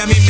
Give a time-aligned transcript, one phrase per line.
[0.00, 0.23] alivia mi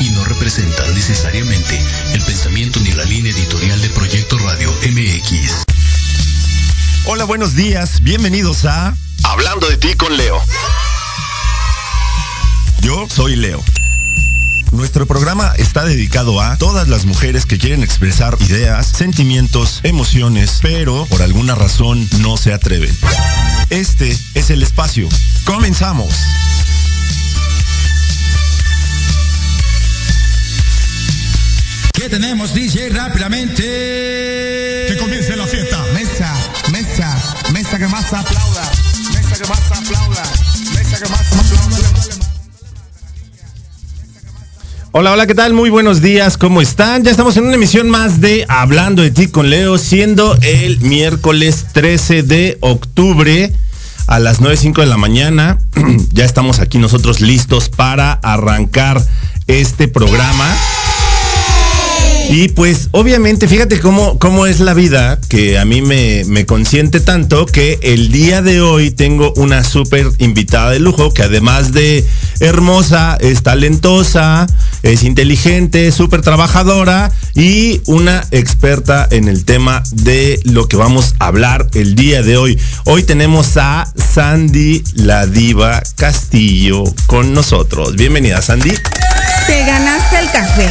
[0.00, 1.78] y no representan necesariamente
[2.12, 5.64] el pensamiento ni la línea editorial de Proyecto Radio MX.
[7.06, 8.02] Hola, buenos días.
[8.02, 10.40] Bienvenidos a Hablando de ti con Leo.
[12.80, 13.62] Yo soy Leo.
[14.72, 21.06] Nuestro programa está dedicado a todas las mujeres que quieren expresar ideas, sentimientos, emociones, pero
[21.06, 22.94] por alguna razón no se atreven.
[23.70, 25.08] Este es el espacio.
[25.44, 26.12] Comenzamos.
[32.06, 32.90] ¿Qué tenemos, DJ?
[32.90, 33.64] Rápidamente.
[33.64, 35.84] Que comience la fiesta.
[35.92, 36.32] Mesa,
[36.70, 38.70] mesa, mesa que más aplauda.
[39.12, 40.22] Mesa que más aplauda.
[40.72, 41.78] Mesa que más aplauda.
[44.92, 45.52] Hola, hola, ¿qué tal?
[45.52, 47.02] Muy buenos días, ¿cómo están?
[47.02, 51.66] Ya estamos en una emisión más de Hablando de ti con Leo, siendo el miércoles
[51.72, 53.52] 13 de octubre
[54.06, 55.58] a las 9.05 de la mañana.
[56.12, 59.04] ya estamos aquí nosotros listos para arrancar
[59.48, 60.56] este programa.
[62.28, 67.00] Y pues obviamente, fíjate cómo, cómo es la vida, que a mí me, me consiente
[67.00, 72.04] tanto que el día de hoy tengo una súper invitada de lujo, que además de
[72.40, 74.46] hermosa, es talentosa,
[74.82, 81.28] es inteligente, súper trabajadora y una experta en el tema de lo que vamos a
[81.28, 82.58] hablar el día de hoy.
[82.84, 87.94] Hoy tenemos a Sandy la Diva Castillo con nosotros.
[87.94, 88.72] Bienvenida, Sandy.
[89.46, 90.68] Te ganaste el café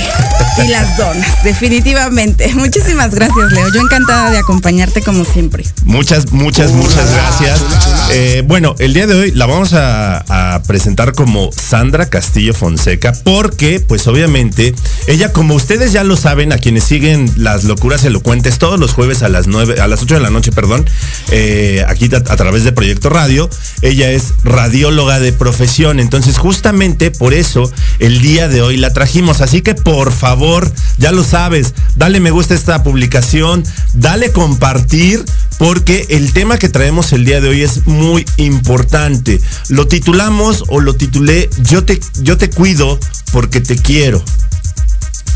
[0.63, 2.53] y las donas, definitivamente.
[2.55, 3.71] Muchísimas gracias, Leo.
[3.73, 5.63] Yo encantada de acompañarte como siempre.
[5.83, 7.63] Muchas, muchas, muchas gracias.
[8.11, 13.79] Eh, bueno, el día de hoy la vamos a, presentar como Sandra Castillo Fonseca, porque,
[13.79, 14.73] pues obviamente,
[15.07, 19.21] ella, como ustedes ya lo saben, a quienes siguen las locuras elocuentes todos los jueves
[19.23, 20.85] a las nueve, a las 8 de la noche, perdón,
[21.31, 23.49] eh, aquí a, a través de Proyecto Radio,
[23.81, 25.99] ella es radióloga de profesión.
[25.99, 29.41] Entonces, justamente por eso, el día de hoy la trajimos.
[29.41, 35.23] Así que por favor, ya lo sabes, dale me gusta a esta publicación, dale compartir,
[35.57, 39.41] porque el tema que traemos el día de hoy es muy importante.
[39.69, 42.99] Lo titulamos o lo titulé Yo te, yo te cuido
[43.31, 44.23] porque te quiero.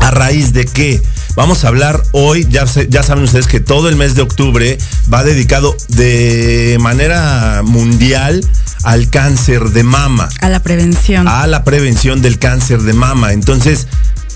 [0.00, 1.02] ¿A raíz de qué?
[1.36, 4.78] Vamos a hablar hoy, ya, ya saben ustedes que todo el mes de octubre
[5.12, 8.44] va dedicado de manera mundial
[8.82, 10.28] al cáncer de mama.
[10.40, 11.28] A la prevención.
[11.28, 13.32] A la prevención del cáncer de mama.
[13.32, 13.86] Entonces,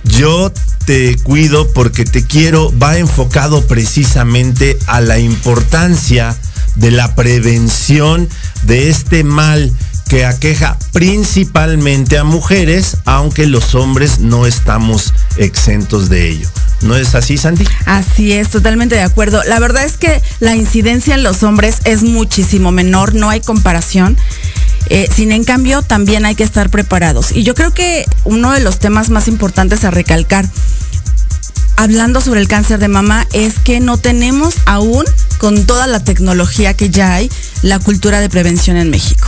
[0.04, 0.52] yo
[0.84, 6.36] te cuido porque te quiero va enfocado precisamente a la importancia
[6.76, 8.28] de la prevención
[8.64, 9.72] de este mal
[10.08, 16.48] que aqueja principalmente a mujeres, aunque los hombres no estamos exentos de ello.
[16.82, 17.66] ¿No es así, Sandy?
[17.86, 19.42] Así es, totalmente de acuerdo.
[19.44, 24.16] La verdad es que la incidencia en los hombres es muchísimo menor, no hay comparación.
[24.90, 27.32] Eh, sin en cambio, también hay que estar preparados.
[27.32, 30.46] Y yo creo que uno de los temas más importantes a recalcar,
[31.76, 35.04] hablando sobre el cáncer de mama, es que no tenemos aún,
[35.38, 37.30] con toda la tecnología que ya hay,
[37.62, 39.26] la cultura de prevención en México.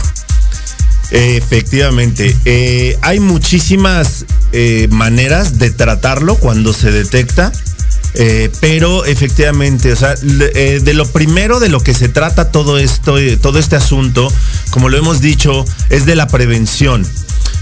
[1.11, 7.51] Efectivamente, eh, hay muchísimas eh, maneras de tratarlo cuando se detecta.
[8.19, 10.15] Eh, pero efectivamente, o sea,
[10.55, 14.31] eh, de lo primero de lo que se trata todo esto, todo este asunto,
[14.71, 17.05] como lo hemos dicho, es de la prevención.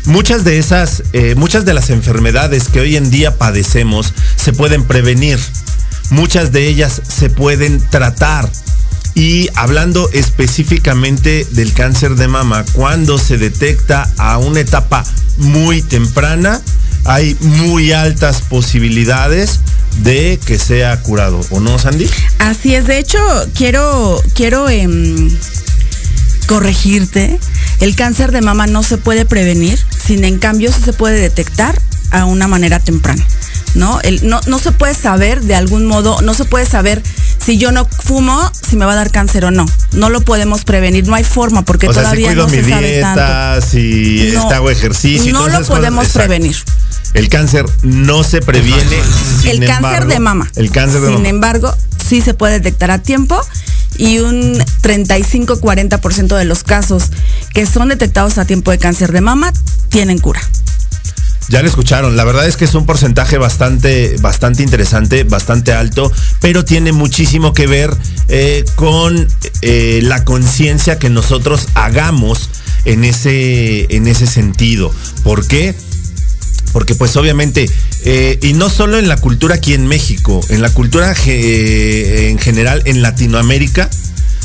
[0.06, 1.03] Muchas de esas,
[1.36, 5.39] muchas de las enfermedades que hoy en día padecemos se pueden prevenir.
[6.12, 8.47] Muchas de ellas se pueden tratar.
[9.16, 15.06] Y hablando específicamente del cáncer de mama, cuando se detecta a una etapa
[15.38, 16.62] muy temprana,
[17.06, 19.62] hay muy altas posibilidades
[20.04, 22.10] de que sea curado, ¿o no, Sandy?
[22.40, 23.20] Así es, de hecho,
[23.54, 25.30] quiero, quiero em,
[26.48, 27.40] corregirte.
[27.80, 31.80] El cáncer de mama no se puede prevenir, sin en cambio sí se puede detectar
[32.12, 33.26] a una manera temprana.
[33.76, 34.00] ¿No?
[34.02, 37.04] El- no, no se puede saber de algún modo, no se puede saber
[37.45, 39.65] si yo no fumo, si me va a dar cáncer o no.
[39.94, 42.57] No lo podemos prevenir, no hay forma porque o sea, si todavía cuido no mi
[42.63, 43.21] se sabe tanto.
[43.21, 45.30] dieta, si No, este, hago ejercicio.
[45.30, 45.68] y no lo cosas.
[45.68, 46.56] podemos prevenir.
[47.13, 48.97] El cáncer no se previene.
[49.42, 50.51] sin el cáncer embargo- de mama.
[50.56, 51.30] El cáncer de Sin mama.
[51.30, 51.75] embargo,
[52.09, 53.39] sí se puede detectar a tiempo
[53.97, 57.03] y un 35-40% de los casos
[57.53, 59.53] que son detectados a tiempo de cáncer de mama
[59.89, 60.42] tienen cura.
[61.47, 66.12] Ya lo escucharon, la verdad es que es un porcentaje bastante, bastante interesante, bastante alto,
[66.42, 67.95] pero tiene muchísimo que ver
[68.30, 69.27] eh, con
[69.62, 72.50] eh, la conciencia que nosotros hagamos
[72.86, 74.92] en ese, en ese sentido.
[75.24, 75.75] ¿Por qué?
[76.74, 77.69] Porque pues obviamente,
[78.06, 82.81] eh, y no solo en la cultura aquí en México, en la cultura en general
[82.86, 83.88] en Latinoamérica,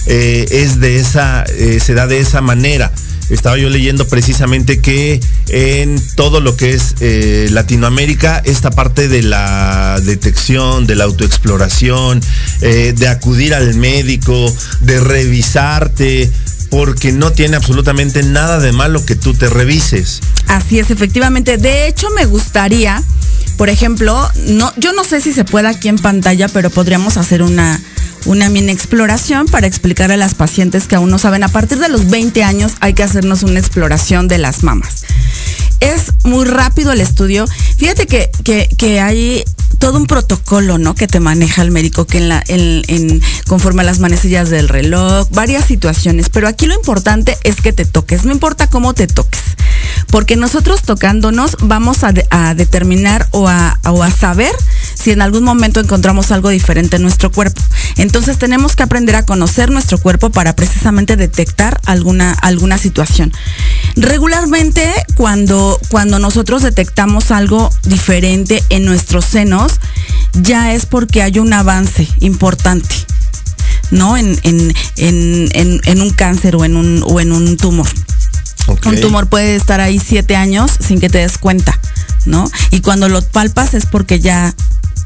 [0.06, 2.92] es de esa, se da de esa manera.
[3.30, 9.22] Estaba yo leyendo precisamente que en todo lo que es eh, Latinoamérica, esta parte de
[9.22, 12.20] la detección, de la autoexploración,
[12.60, 16.30] eh, de acudir al médico, de revisarte,
[16.70, 20.20] porque no tiene absolutamente nada de malo que tú te revises.
[20.46, 21.58] Así es, efectivamente.
[21.58, 23.02] De hecho, me gustaría,
[23.56, 27.42] por ejemplo, no, yo no sé si se puede aquí en pantalla, pero podríamos hacer
[27.42, 27.80] una,
[28.26, 31.42] una mini exploración para explicar a las pacientes que aún no saben.
[31.42, 35.04] A partir de los 20 años hay que hacernos una exploración de las mamas.
[35.80, 37.46] Es muy rápido el estudio.
[37.76, 39.44] Fíjate que, que, que hay
[39.80, 40.94] todo un protocolo, ¿no?
[40.94, 46.28] Que te maneja el médico, que en conforme a las manecillas del reloj, varias situaciones.
[46.28, 49.40] Pero aquí lo importante es que te toques, no importa cómo te toques.
[50.08, 54.52] Porque nosotros tocándonos vamos a determinar o a, o a saber
[54.94, 57.62] si en algún momento encontramos algo diferente en nuestro cuerpo.
[57.96, 63.32] Entonces tenemos que aprender a conocer nuestro cuerpo para precisamente detectar alguna, alguna situación.
[63.96, 69.69] Regularmente cuando, cuando nosotros detectamos algo diferente en nuestros senos,
[70.34, 72.94] ya es porque hay un avance importante.
[73.90, 74.16] ¿no?
[74.16, 77.88] En, en, en, en, un cáncer o en un, o en un tumor.
[78.86, 81.76] Un tumor puede estar ahí siete años sin que te des cuenta,
[82.24, 82.48] ¿no?
[82.70, 84.54] Y cuando lo palpas es porque ya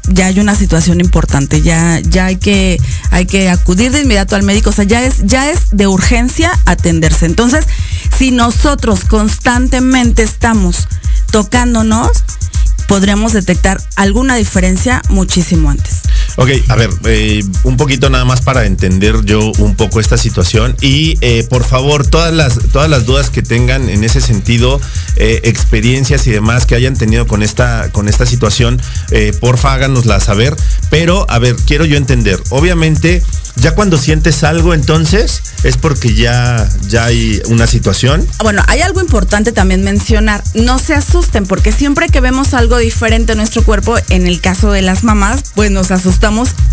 [0.09, 2.79] ya hay una situación importante, ya, ya hay que,
[3.11, 6.51] hay que acudir de inmediato al médico, o sea, ya es, ya es de urgencia
[6.65, 7.25] atenderse.
[7.25, 7.65] Entonces,
[8.15, 10.87] si nosotros constantemente estamos
[11.31, 12.11] tocándonos,
[12.87, 16.01] podremos detectar alguna diferencia muchísimo antes.
[16.37, 20.75] Ok, a ver, eh, un poquito nada más para entender yo un poco esta situación
[20.81, 24.81] y eh, por favor todas las todas las dudas que tengan en ese sentido,
[25.15, 28.81] eh, experiencias y demás que hayan tenido con esta con esta situación,
[29.39, 30.57] porfa háganosla saber.
[30.89, 32.41] Pero a ver, quiero yo entender.
[32.49, 33.23] Obviamente,
[33.55, 38.27] ya cuando sientes algo, entonces es porque ya ya hay una situación.
[38.43, 40.43] Bueno, hay algo importante también mencionar.
[40.53, 44.71] No se asusten porque siempre que vemos algo diferente en nuestro cuerpo, en el caso
[44.71, 46.24] de las mamás, pues nos asustamos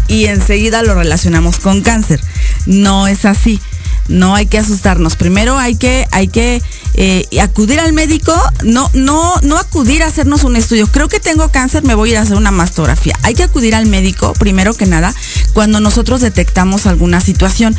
[0.08, 2.20] y enseguida lo relacionamos con cáncer.
[2.64, 3.60] No es así.
[4.08, 5.14] No hay que asustarnos.
[5.16, 6.62] Primero hay que, hay que
[6.94, 10.86] eh, acudir al médico, no, no, no acudir a hacernos un estudio.
[10.86, 13.14] Creo que tengo cáncer, me voy a ir a hacer una mastografía.
[13.22, 15.14] Hay que acudir al médico, primero que nada,
[15.52, 17.76] cuando nosotros detectamos alguna situación.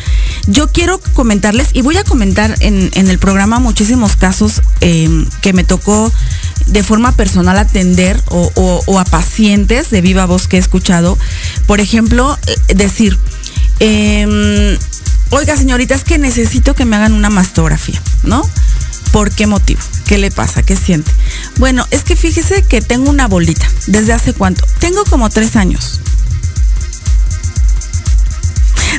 [0.47, 5.53] Yo quiero comentarles, y voy a comentar en, en el programa muchísimos casos eh, que
[5.53, 6.11] me tocó
[6.67, 8.51] de forma personal atender o,
[8.87, 11.17] o- a pacientes de viva voz que he escuchado.
[11.67, 13.17] Por ejemplo, eh, decir,
[13.79, 14.77] em,
[15.29, 18.41] oiga señorita, es que necesito que me hagan una mastografía, ¿no?
[19.11, 19.81] ¿Por qué motivo?
[20.07, 20.63] ¿Qué le pasa?
[20.63, 21.11] ¿Qué siente?
[21.57, 23.67] Bueno, es que fíjese que tengo una bolita.
[23.87, 24.65] ¿Desde hace cuánto?
[24.79, 25.99] Tengo como tres años.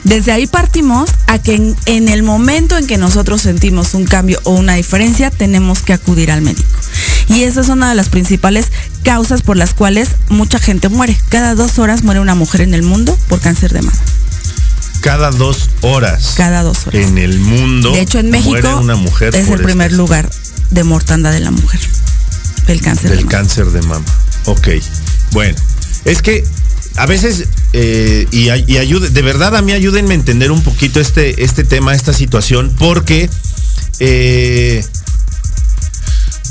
[0.04, 4.50] Desde ahí partimos a que en el momento en que nosotros sentimos un cambio o
[4.52, 6.73] una diferencia, tenemos que acudir al médico.
[7.28, 8.66] Y esa es una de las principales
[9.02, 11.16] causas por las cuales mucha gente muere.
[11.30, 13.98] Cada dos horas muere una mujer en el mundo por cáncer de mama.
[15.00, 16.34] cada dos horas.
[16.36, 17.06] Cada dos horas.
[17.06, 17.92] En el mundo.
[17.92, 19.98] De hecho, en muere México una mujer es el primer esto.
[20.02, 20.30] lugar
[20.70, 21.80] de mortandad de la mujer.
[22.66, 23.10] Del cáncer.
[23.10, 23.38] de Del mama.
[23.38, 24.04] cáncer de mama.
[24.46, 24.68] Ok.
[25.32, 25.56] Bueno,
[26.06, 26.44] es que
[26.96, 31.00] a veces, eh, y, y ayude, de verdad a mí ayúdenme a entender un poquito
[31.00, 33.28] este, este tema, esta situación, porque
[33.98, 34.84] eh,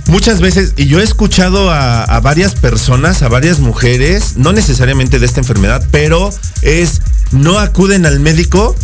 [0.08, 5.26] muchas veces, y yo he escuchado a, varias personas, a varias mujeres, no necesariamente de
[5.26, 6.32] esta enfermedad, pero
[6.62, 8.76] es, no acuden al médico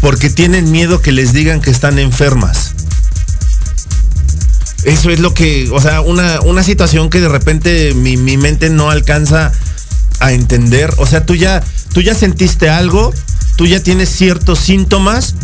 [0.00, 2.74] porque tienen miedo que les digan que están enfermas.
[4.84, 8.70] Eso es lo que, o sea, una, una situación que de repente mi, mi mente
[8.70, 9.52] no alcanza
[10.20, 10.94] a entender.
[10.98, 13.12] O sea, tú ya, tú ya sentiste algo,
[13.56, 15.34] tú ya tienes ciertos síntomas,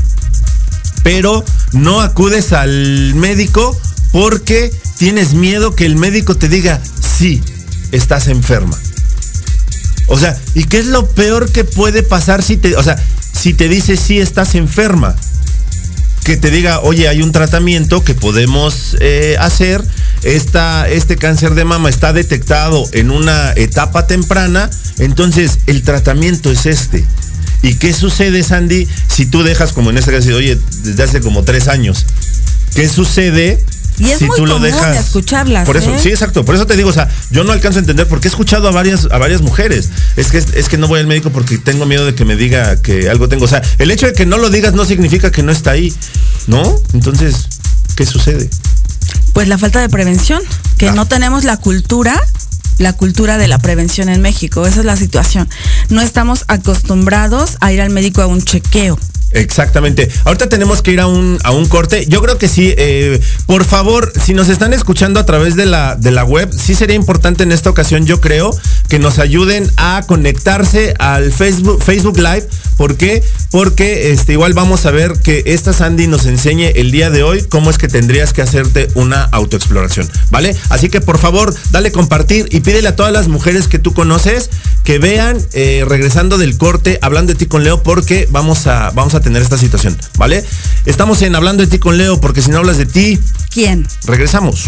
[1.03, 3.79] pero no acudes al médico
[4.15, 7.43] porque tienes miedo que el médico te diga, sí,
[7.91, 8.79] estás enferma.
[10.07, 12.95] O sea, ¿y qué es lo peor que puede pasar si te, o sea,
[13.33, 15.17] si te dice sí estás enferma?
[16.23, 19.83] que te diga, oye, hay un tratamiento que podemos eh, hacer,
[20.23, 26.67] Esta, este cáncer de mama está detectado en una etapa temprana, entonces el tratamiento es
[26.67, 27.05] este.
[27.63, 31.43] ¿Y qué sucede, Sandy, si tú dejas, como en este caso, oye, desde hace como
[31.43, 32.07] tres años?
[32.77, 33.63] ¿Qué sucede?
[33.99, 34.97] Y es si muy tú lo dejas.
[35.07, 35.99] escucharlas, Por eso, ¿eh?
[36.03, 36.45] sí, exacto.
[36.45, 38.73] Por eso te digo, o sea, yo no alcanzo a entender porque he escuchado a
[38.73, 39.91] varias, a varias mujeres.
[40.17, 42.81] Es que, es que no voy al médico porque tengo miedo de que me diga
[42.83, 43.45] que algo tengo.
[43.45, 45.95] O sea, el hecho de que no lo digas no significa que no está ahí.
[46.47, 46.77] ¿No?
[46.93, 47.47] Entonces,
[47.97, 48.51] ¿qué sucede?
[49.33, 50.43] Pues la falta de prevención,
[50.79, 50.93] que Ah.
[50.95, 52.21] no tenemos la cultura,
[52.79, 54.67] la cultura de la prevención en México.
[54.67, 55.49] Esa es la situación.
[55.89, 58.99] No estamos acostumbrados a ir al médico a un chequeo.
[59.35, 60.09] Exactamente.
[60.25, 62.07] Ahorita tenemos que ir a un, a un corte.
[62.07, 62.75] Yo creo que sí.
[62.77, 66.75] eh, por favor, si nos están escuchando a través de la, de la web, sí
[66.75, 68.57] sería importante en esta ocasión, yo creo,
[68.89, 72.49] que nos ayuden a conectarse al Facebook, Facebook Live.
[72.77, 73.23] ¿Por qué?
[73.51, 77.43] Porque este, igual vamos a ver que esta Sandy nos enseñe el día de hoy
[77.49, 80.09] cómo es que tendrías que hacerte una autoexploración.
[80.31, 80.57] ¿Vale?
[80.71, 84.51] Así que por favor, dale compartir y pídele a todas las mujeres que tú conoces
[84.85, 89.15] que vean, eh, regresando del corte, hablando de ti con Leo, porque vamos a, vamos
[89.15, 90.45] a tener esta situación, ¿vale?
[90.85, 93.19] Estamos en hablando de ti con Leo, porque si no hablas de ti,
[93.51, 93.89] ¿Quién?
[94.05, 94.67] regresamos.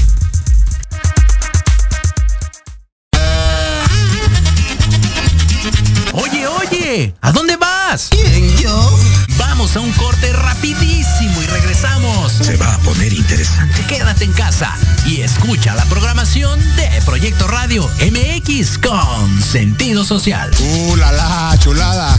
[6.13, 8.09] Oye, oye, ¿a dónde vas?
[8.11, 8.99] ¿Quién, yo?
[9.39, 12.33] Vamos a un corte rapidísimo y regresamos.
[12.33, 13.85] Se va a poner interesante.
[13.87, 14.75] Quédate en casa
[15.07, 20.51] y escucha la programación de Proyecto Radio MX con sentido social.
[20.59, 22.19] Uh, la la, chulada.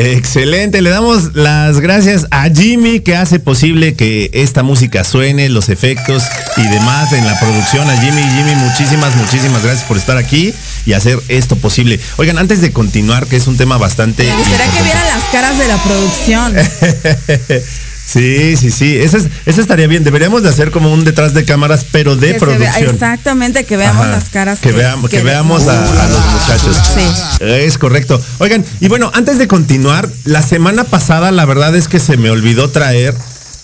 [0.00, 5.68] Excelente, le damos las gracias a Jimmy que hace posible que esta música suene, los
[5.68, 6.22] efectos
[6.56, 7.90] y demás en la producción.
[7.90, 10.54] A Jimmy, Jimmy, muchísimas, muchísimas gracias por estar aquí
[10.86, 11.98] y hacer esto posible.
[12.16, 14.22] Oigan, antes de continuar, que es un tema bastante...
[14.22, 16.54] Me gustaría que vieran las caras de la producción.
[18.08, 18.96] Sí, sí, sí.
[18.96, 20.02] Eso, es, eso estaría bien.
[20.02, 22.94] Deberíamos de hacer como un detrás de cámaras, pero de Que producción.
[22.94, 24.12] exactamente, que veamos Ajá.
[24.12, 24.60] las caras.
[24.60, 26.76] Que, veamos, que, veamos a, a los muchachos.
[26.94, 27.44] Sí.
[27.44, 28.18] Es correcto.
[28.38, 32.30] Oigan, y bueno, antes de continuar, la semana pasada la verdad es que se me
[32.30, 33.14] olvidó traer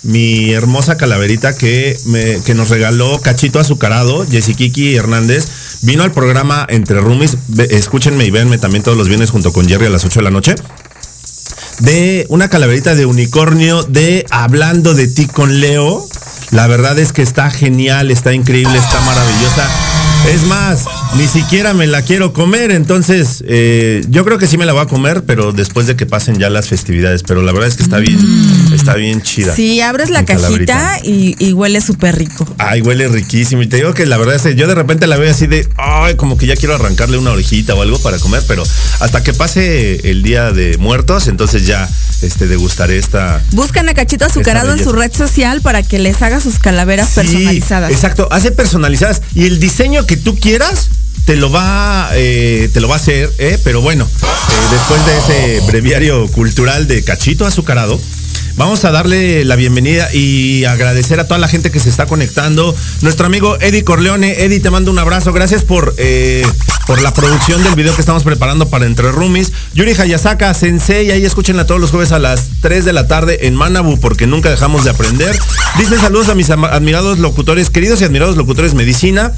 [0.02, 5.46] mi hermosa calaverita que, me, que nos regaló Cachito Azucarado, Kiki Hernández.
[5.80, 7.38] Vino al programa Entre Rumis.
[7.70, 10.30] Escúchenme y véanme también todos los viernes junto con Jerry a las 8 de la
[10.30, 10.54] noche
[11.80, 16.08] de una calaverita de unicornio de Hablando de ti con Leo.
[16.50, 19.68] La verdad es que está genial, está increíble, está maravillosa.
[20.32, 24.66] Es más, ni siquiera me la quiero comer, entonces eh, yo creo que sí me
[24.66, 27.22] la voy a comer, pero después de que pasen ya las festividades.
[27.22, 28.18] Pero la verdad es que está bien,
[28.72, 29.54] está bien chida.
[29.54, 32.46] Sí, abres la cajita y, y huele súper rico.
[32.58, 33.62] Ay, huele riquísimo.
[33.62, 35.68] Y te digo que la verdad es que yo de repente la veo así de,
[35.76, 38.64] ay, como que ya quiero arrancarle una orejita o algo para comer, pero
[39.00, 41.88] hasta que pase el día de muertos, entonces ya
[42.22, 46.40] este, degustaré esta, Buscan a Cachito Azucarado en su red social para que les haga
[46.40, 47.92] sus calaveras Sí, personalizadas.
[47.92, 49.22] Exacto, hace personalizadas.
[49.34, 50.88] Y el diseño que tú quieras
[51.24, 53.58] te lo va, eh, te lo va a hacer, ¿eh?
[53.64, 58.00] pero bueno, eh, después de ese breviario cultural de cachito azucarado.
[58.56, 62.74] Vamos a darle la bienvenida y agradecer a toda la gente que se está conectando.
[63.00, 64.44] Nuestro amigo Eddie Corleone.
[64.44, 65.32] Eddie, te mando un abrazo.
[65.32, 66.46] Gracias por, eh,
[66.86, 69.52] por la producción del video que estamos preparando para Entre Roomies.
[69.74, 73.54] Yuri Hayasaka, Sensei, ahí escúchenla todos los jueves a las 3 de la tarde en
[73.54, 75.38] Manabu porque nunca dejamos de aprender.
[75.78, 79.32] Dice saludos a mis admirados locutores, queridos y admirados locutores Medicina.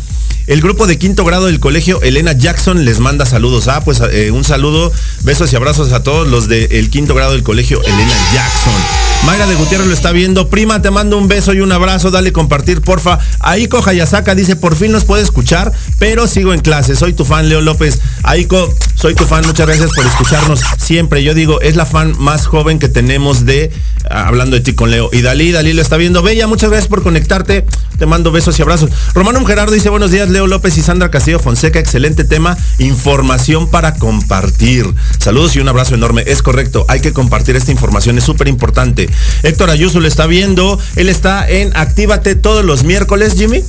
[0.47, 3.67] El grupo de quinto grado del colegio Elena Jackson les manda saludos.
[3.69, 7.43] Ah, pues eh, un saludo, besos y abrazos a todos los del quinto grado del
[7.43, 9.16] colegio Elena Jackson.
[9.27, 10.49] Mayra de Gutiérrez lo está viendo.
[10.49, 12.13] Prima, te mando un beso y un abrazo.
[12.13, 13.19] Dale compartir, porfa.
[13.41, 16.95] Aiko Hayasaka dice, por fin nos puede escuchar, pero sigo en clase.
[16.95, 17.99] Soy tu fan, Leo López.
[18.23, 18.73] Aiko,
[19.07, 19.47] soy tu fan.
[19.47, 21.23] Muchas gracias por escucharnos siempre.
[21.23, 23.71] Yo digo, es la fan más joven que tenemos de
[24.11, 25.11] ah, Hablando de ti con Leo.
[25.13, 26.25] Y Dalí, Dalí lo está viendo.
[26.25, 27.65] Bella, muchas gracias por conectarte.
[28.01, 28.91] Te mando besos y abrazos.
[29.15, 31.79] Romano Gerardo dice, buenos días, Leo López y Sandra Castillo Fonseca.
[31.79, 32.57] Excelente tema.
[32.79, 34.93] Información para compartir.
[35.21, 36.25] Saludos y un abrazo enorme.
[36.27, 39.09] Es correcto, hay que compartir esta información, es súper importante.
[39.45, 40.81] Héctor Ayuso lo está viendo.
[40.97, 43.63] Él está en Actívate todos los miércoles, Jimmy,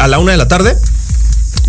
[0.00, 0.76] a la una de la tarde.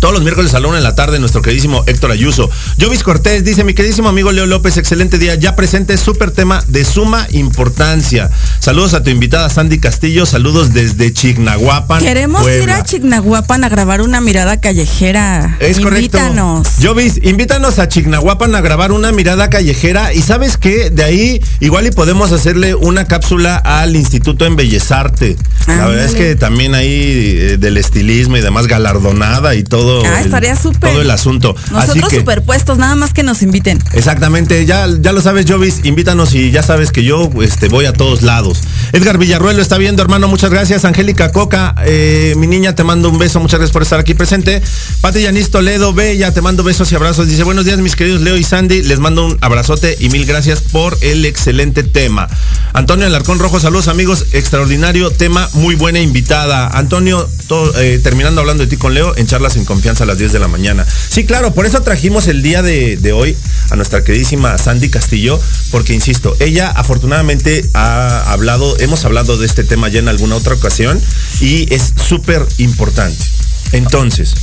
[0.00, 2.50] Todos los miércoles a la una de la tarde, nuestro queridísimo Héctor Ayuso.
[2.80, 5.34] Jovis Cortés dice, mi queridísimo amigo Leo López, excelente día.
[5.34, 8.30] Ya presente, súper tema de suma importancia.
[8.60, 12.02] Saludos a tu invitada Sandy Castillo, saludos desde Chignahuapan.
[12.02, 15.58] Queremos ir a Chignahuapan a grabar una mirada callejera.
[15.60, 16.16] Es correcto.
[16.16, 16.68] Invítanos.
[16.82, 21.86] Jovis, invítanos a Chignahuapan a grabar una mirada callejera y sabes qué, de ahí igual
[21.86, 25.36] y podemos hacerle una cápsula al Instituto en Bellezarte.
[25.66, 29.89] La verdad es que también ahí eh, del estilismo y demás galardonada y todo.
[30.04, 30.90] Ah, el- estaría súper.
[30.92, 31.54] Todo el asunto.
[31.70, 33.82] Nosotros Así que, superpuestos, nada más que nos inviten.
[33.92, 37.92] Exactamente, ya, ya lo sabes, Jovis, invítanos y ya sabes que yo este, voy a
[37.92, 38.58] todos lados.
[38.92, 40.84] Edgar Villarruel lo está viendo, hermano, muchas gracias.
[40.84, 44.62] Angélica Coca, eh, mi niña, te mando un beso, muchas gracias por estar aquí presente.
[45.00, 47.26] Pati Yanis Toledo, Bella, te mando besos y abrazos.
[47.28, 50.60] Dice, buenos días, mis queridos Leo y Sandy, les mando un abrazote y mil gracias
[50.60, 52.28] por el excelente tema.
[52.72, 56.68] Antonio Alarcón Rojo, saludos amigos, extraordinario tema, muy buena invitada.
[56.68, 60.32] Antonio, to- eh, terminando hablando de ti con Leo, en charlas en a las 10
[60.32, 60.86] de la mañana.
[61.08, 63.36] Sí, claro, por eso trajimos el día de, de hoy
[63.70, 65.40] a nuestra queridísima Sandy Castillo,
[65.70, 70.54] porque insisto, ella afortunadamente ha hablado, hemos hablado de este tema ya en alguna otra
[70.54, 71.00] ocasión
[71.40, 73.24] y es súper importante.
[73.72, 74.34] Entonces,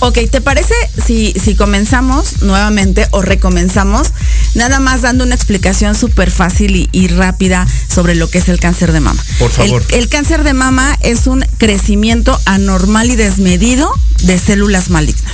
[0.00, 4.12] Ok, ¿te parece si, si comenzamos nuevamente o recomenzamos?
[4.54, 8.60] Nada más dando una explicación súper fácil y, y rápida sobre lo que es el
[8.60, 9.22] cáncer de mama.
[9.40, 9.82] Por favor.
[9.90, 15.32] El, el cáncer de mama es un crecimiento anormal y desmedido de células malignas.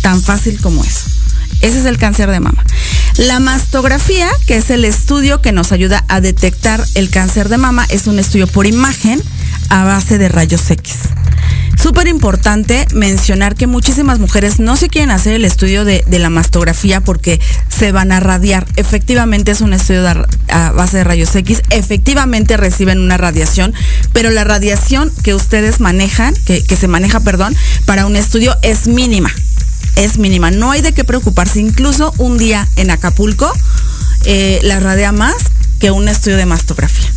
[0.00, 1.10] Tan fácil como eso.
[1.60, 2.64] Ese es el cáncer de mama.
[3.16, 7.86] La mastografía, que es el estudio que nos ayuda a detectar el cáncer de mama,
[7.90, 9.22] es un estudio por imagen
[9.68, 10.94] a base de rayos X.
[11.80, 17.00] Súper importante mencionar que muchísimas mujeres no se quieren hacer el estudio de, la mastografía
[17.00, 18.66] porque se van a radiar.
[18.76, 21.62] Efectivamente es un estudio de a, base de rayos X.
[21.70, 23.74] Efectivamente reciben una radiación,
[24.12, 28.86] pero la radiación que ustedes manejan, que, que se maneja, perdón, para un estudio es
[28.86, 29.30] mínima.
[29.96, 30.50] Es mínima.
[30.50, 31.60] No hay de qué preocuparse.
[31.60, 33.52] Incluso un día en Acapulco
[34.24, 35.34] eh, la radia más
[35.78, 37.13] que un estudio de mastografía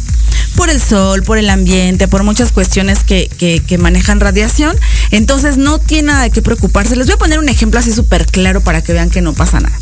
[0.58, 4.76] por el sol, por el ambiente, por muchas cuestiones que, manejan radiación.
[5.12, 6.96] Entonces no tiene nada de qué preocuparse.
[6.96, 9.60] Les voy a poner un ejemplo así súper claro para que vean que no pasa
[9.60, 9.78] nada.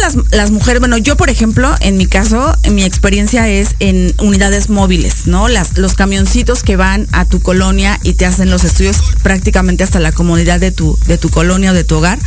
[0.00, 4.14] Las, las, mujeres, bueno, yo por ejemplo, en mi caso, en mi experiencia es en
[4.18, 5.48] unidades móviles, ¿no?
[5.48, 9.98] Las, los camioncitos que van a tu colonia y te hacen los estudios prácticamente hasta
[9.98, 12.18] la comodidad de tu, de tu colonia o de tu hogar.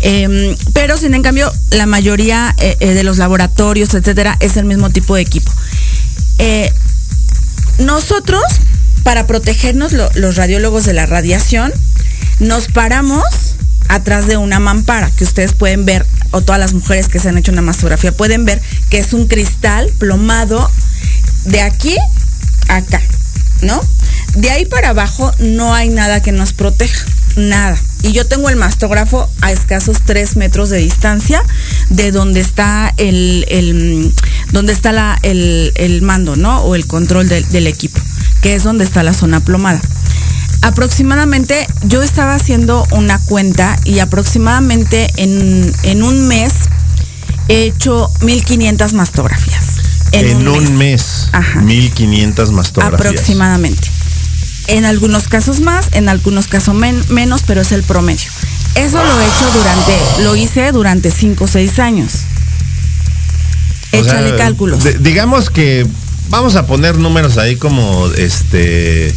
[0.00, 4.64] Em, pero sin en cambio, la mayoría eh, eh, de los laboratorios, etcétera, es el
[4.66, 5.50] mismo tipo de equipo.
[6.38, 6.70] Eh,
[7.78, 8.42] nosotros,
[9.02, 11.72] para protegernos lo- los radiólogos de la radiación,
[12.40, 13.24] nos paramos
[13.88, 17.38] atrás de una mampara que ustedes pueden ver, o todas las mujeres que se han
[17.38, 20.70] hecho una mastografía pueden ver que es un cristal plomado
[21.44, 21.96] de aquí
[22.68, 23.00] a acá,
[23.62, 23.80] ¿no?
[24.34, 27.78] De ahí para abajo no hay nada que nos proteja, nada.
[28.02, 31.42] Y yo tengo el mastógrafo a escasos tres metros de distancia
[31.88, 34.14] de donde está el, el-
[34.52, 36.60] donde está la, el, el mando, ¿no?
[36.60, 38.00] O el control del- del equipo,
[38.42, 39.80] que es donde está la zona plomada
[40.62, 46.52] aproximadamente yo estaba haciendo una cuenta y aproximadamente en, en un mes
[47.48, 49.64] he hecho 1500 mastografías.
[50.12, 51.60] En, un mes, Ajá.
[51.60, 53.00] 1500 mastografías.
[53.12, 53.88] Aproximadamente.
[54.66, 58.30] En algunos casos más, en algunos casos men- menos, pero es el promedio.
[58.74, 62.12] Eso lo he hecho durante, lo hice durante 5 o 6 años.
[62.14, 64.84] O sea, Échale cálculos.
[65.00, 65.86] digamos que
[66.30, 69.14] vamos a poner números ahí como este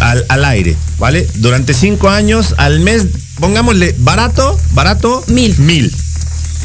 [0.00, 1.28] al, al aire, ¿vale?
[1.36, 3.06] Durante cinco años, al mes,
[3.40, 5.56] pongámosle barato, barato, Mil.
[5.58, 5.94] Mil.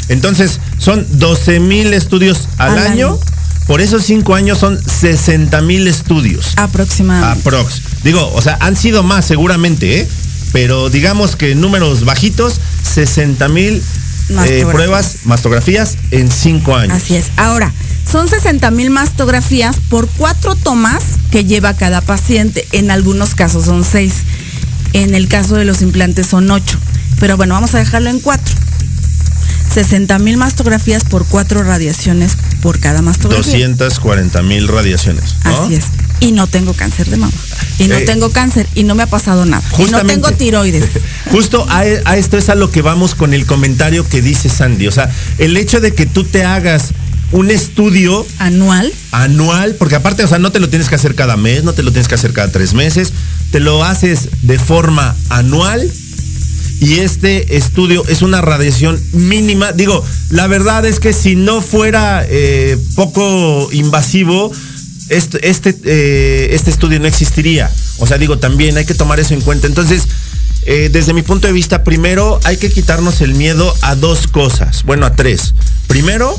[0.07, 3.07] Entonces, son 12 mil estudios al, Al año.
[3.09, 3.19] año.
[3.67, 6.53] Por esos cinco años son 60 mil estudios.
[6.55, 7.41] Aproximadamente.
[7.47, 7.81] Aprox.
[8.03, 10.07] Digo, o sea, han sido más seguramente, ¿eh?
[10.51, 13.83] Pero digamos que números bajitos, 60 mil
[14.29, 14.71] Mastografías.
[14.71, 16.97] pruebas, mastografías en cinco años.
[16.97, 17.27] Así es.
[17.37, 17.71] Ahora,
[18.11, 22.67] son 60 mil mastografías por cuatro tomas que lleva cada paciente.
[22.71, 24.13] En algunos casos son seis.
[24.93, 26.79] En el caso de los implantes son ocho.
[27.19, 28.55] Pero bueno, vamos a dejarlo en cuatro.
[29.73, 33.67] 60 mil mastografías por cuatro radiaciones por cada mastografía.
[33.67, 35.35] 240 mil radiaciones.
[35.45, 35.63] ¿no?
[35.63, 35.85] Así es.
[36.19, 37.31] Y no tengo cáncer de mama.
[37.77, 39.63] Y no Eh, tengo cáncer y no me ha pasado nada.
[39.67, 40.13] Y no Justamente.
[40.15, 40.85] tengo tiroides.
[41.31, 44.87] Justo a, a esto es a lo que vamos con el comentario que dice Sandy.
[44.87, 46.89] O sea, el hecho de que tú te hagas
[47.31, 48.91] un estudio Anual.
[49.11, 51.83] anual, porque aparte, o sea, no te lo tienes que hacer cada mes, no te
[51.83, 53.13] lo tienes que hacer cada tres meses,
[53.51, 55.89] te lo haces de forma anual
[56.81, 59.73] y este estudio es una radiación mínima.
[59.73, 64.51] Digo, la verdad es que si no fuera eh, poco invasivo,
[65.09, 67.69] este, este, eh, este estudio no existiría.
[67.97, 69.67] O sea, digo, también hay que tomar eso en cuenta.
[69.67, 70.07] Entonces,
[70.63, 74.83] eh, desde mi punto de vista, primero hay que quitarnos el miedo a dos cosas.
[74.83, 75.53] Bueno, a tres.
[75.87, 76.33] Primero,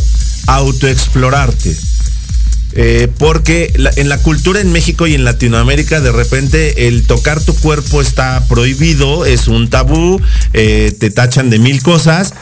[0.47, 1.77] autoexplorarte.
[2.73, 7.43] Eh, porque la- en la cultura en México y en Latinoamérica de repente el tocar
[7.43, 10.21] tu cuerpo está prohibido, es un tabú,
[10.53, 12.33] eh, te tachan de mil cosas,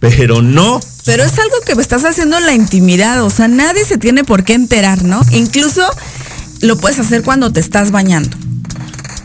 [0.00, 0.80] pero no.
[1.04, 4.24] Pero es algo que me estás haciendo en la intimidad, o sea, nadie se tiene
[4.24, 5.24] por qué enterar, ¿no?
[5.30, 5.82] Incluso
[6.62, 8.36] lo puedes hacer cuando te estás bañando.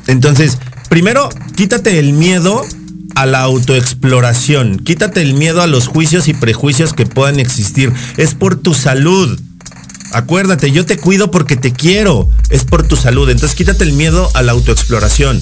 [0.05, 2.63] Entonces, primero, quítate el miedo
[3.15, 7.91] a la autoexploración, quítate el miedo a los juicios y prejuicios que puedan existir.
[8.17, 9.39] Es por tu salud.
[10.13, 12.29] Acuérdate, yo te cuido porque te quiero.
[12.49, 13.29] Es por tu salud.
[13.29, 15.41] Entonces quítate el miedo a la autoexploración.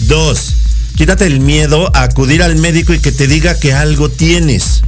[0.00, 0.54] Dos,
[0.96, 4.82] quítate el miedo a acudir al médico y que te diga que algo tienes.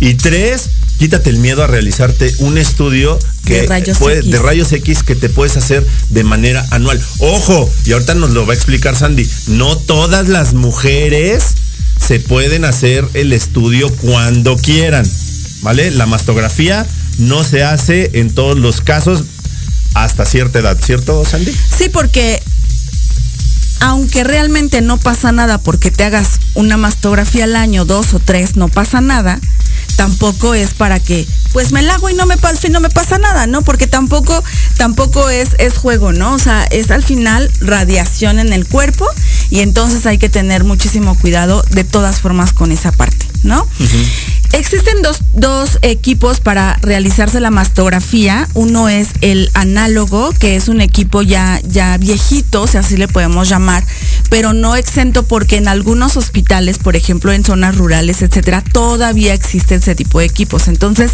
[0.00, 4.30] Y tres, quítate el miedo a realizarte un estudio que De rayos puede- X.
[4.32, 7.00] de rayos X que te puedes hacer de manera anual.
[7.18, 11.44] Ojo, y ahorita nos lo va a explicar Sandy, no todas las mujeres
[12.00, 15.08] se pueden hacer el estudio cuando quieran,
[15.62, 15.90] ¿vale?
[15.90, 16.86] La mastografía
[17.18, 19.24] no se hace en todos los casos
[19.94, 21.52] hasta cierta edad, ¿cierto, Sandy?
[21.78, 22.42] Sí, porque
[23.80, 28.56] aunque realmente no pasa nada porque te hagas una mastografía al año, dos o tres,
[28.56, 29.40] no pasa nada,
[29.96, 32.90] tampoco es para que, pues me la hago y no me pasa, y no me
[32.90, 33.62] pasa nada, ¿no?
[33.62, 34.42] Porque tampoco,
[34.76, 36.34] tampoco es, es juego, ¿no?
[36.34, 39.06] O sea, es al final radiación en el cuerpo
[39.50, 43.66] y entonces hay que tener muchísimo cuidado de todas formas con esa parte, ¿no?
[44.52, 48.48] Existen dos, dos equipos para realizarse la mastografía.
[48.54, 53.48] Uno es el análogo, que es un equipo ya, ya viejito, si así le podemos
[53.48, 53.63] llamar,
[54.30, 59.74] pero no exento porque en algunos hospitales, por ejemplo en zonas rurales, etcétera, todavía existe
[59.76, 60.68] ese tipo de equipos.
[60.68, 61.12] Entonces,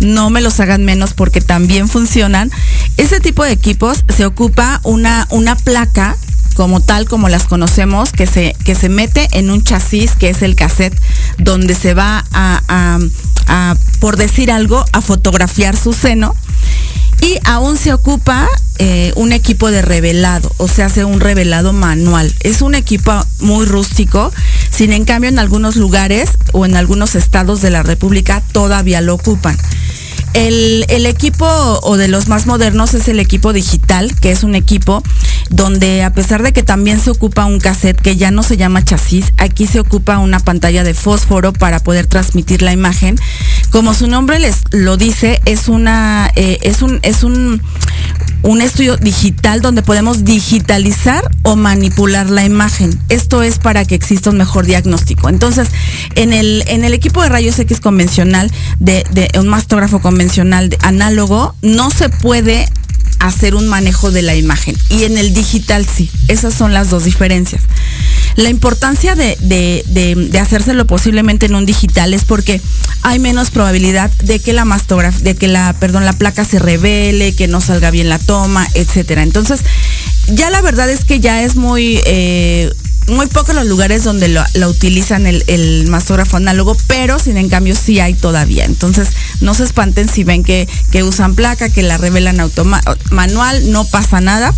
[0.00, 2.50] no me los hagan menos porque también funcionan.
[2.96, 6.16] Ese tipo de equipos se ocupa una, una placa
[6.54, 10.42] como tal como las conocemos, que se, que se mete en un chasis, que es
[10.42, 10.98] el cassette,
[11.38, 12.98] donde se va a, a-
[13.46, 16.34] a, por decir algo, a fotografiar su seno.
[17.22, 22.32] Y aún se ocupa eh, un equipo de revelado, o se hace un revelado manual.
[22.40, 24.32] Es un equipo muy rústico,
[24.70, 29.14] sin en cambio en algunos lugares o en algunos estados de la República todavía lo
[29.14, 29.56] ocupan.
[30.34, 34.54] El, el equipo o de los más modernos es el equipo digital, que es un
[34.54, 35.02] equipo
[35.50, 38.84] donde a pesar de que también se ocupa un cassette que ya no se llama
[38.84, 43.16] chasis, aquí se ocupa una pantalla de fósforo para poder transmitir la imagen.
[43.70, 47.62] Como su nombre les lo dice, es una eh, es un es un
[48.42, 52.98] un estudio digital donde podemos digitalizar o manipular la imagen.
[53.08, 55.28] Esto es para que exista un mejor diagnóstico.
[55.28, 55.68] Entonces,
[56.14, 60.78] en el, en el equipo de rayos X convencional, de, de un mastógrafo convencional de,
[60.82, 62.68] análogo, no se puede
[63.18, 64.76] hacer un manejo de la imagen.
[64.88, 66.10] Y en el digital sí.
[66.28, 67.62] Esas son las dos diferencias.
[68.36, 72.60] La importancia de, de, de, hacérselo posiblemente en un digital es porque
[73.02, 77.34] hay menos probabilidad de que la mastografía, de que la, perdón, la placa se revele,
[77.34, 79.22] que no salga bien la toma, etcétera.
[79.22, 79.60] Entonces,
[80.28, 82.70] ya la verdad es que ya es muy eh,
[83.08, 87.48] muy pocos los lugares donde lo, lo utilizan el, el, mastógrafo análogo, pero sin en
[87.48, 88.64] cambio sí hay todavía.
[88.64, 89.08] Entonces,
[89.40, 92.38] no se espanten si ven que, que usan placa, que la revelan
[93.10, 94.54] manual, no pasa nada.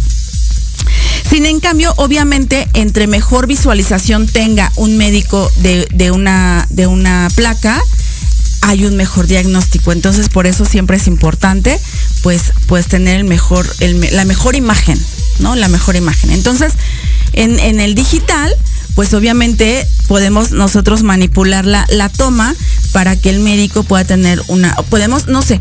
[1.29, 7.29] Sin en cambio, obviamente, entre mejor visualización tenga un médico de, de, una, de una
[7.37, 7.81] placa,
[8.63, 9.93] hay un mejor diagnóstico.
[9.93, 11.79] Entonces, por eso siempre es importante,
[12.23, 14.99] pues, pues tener el mejor, el, la mejor imagen,
[15.39, 15.57] ¿no?
[15.57, 16.31] La mejor imagen.
[16.31, 16.73] Entonces,
[17.33, 18.53] en, el digital,
[18.95, 22.55] pues obviamente podemos nosotros manipular la, la toma
[22.93, 25.61] para que el médico pueda tener una, podemos, no sé,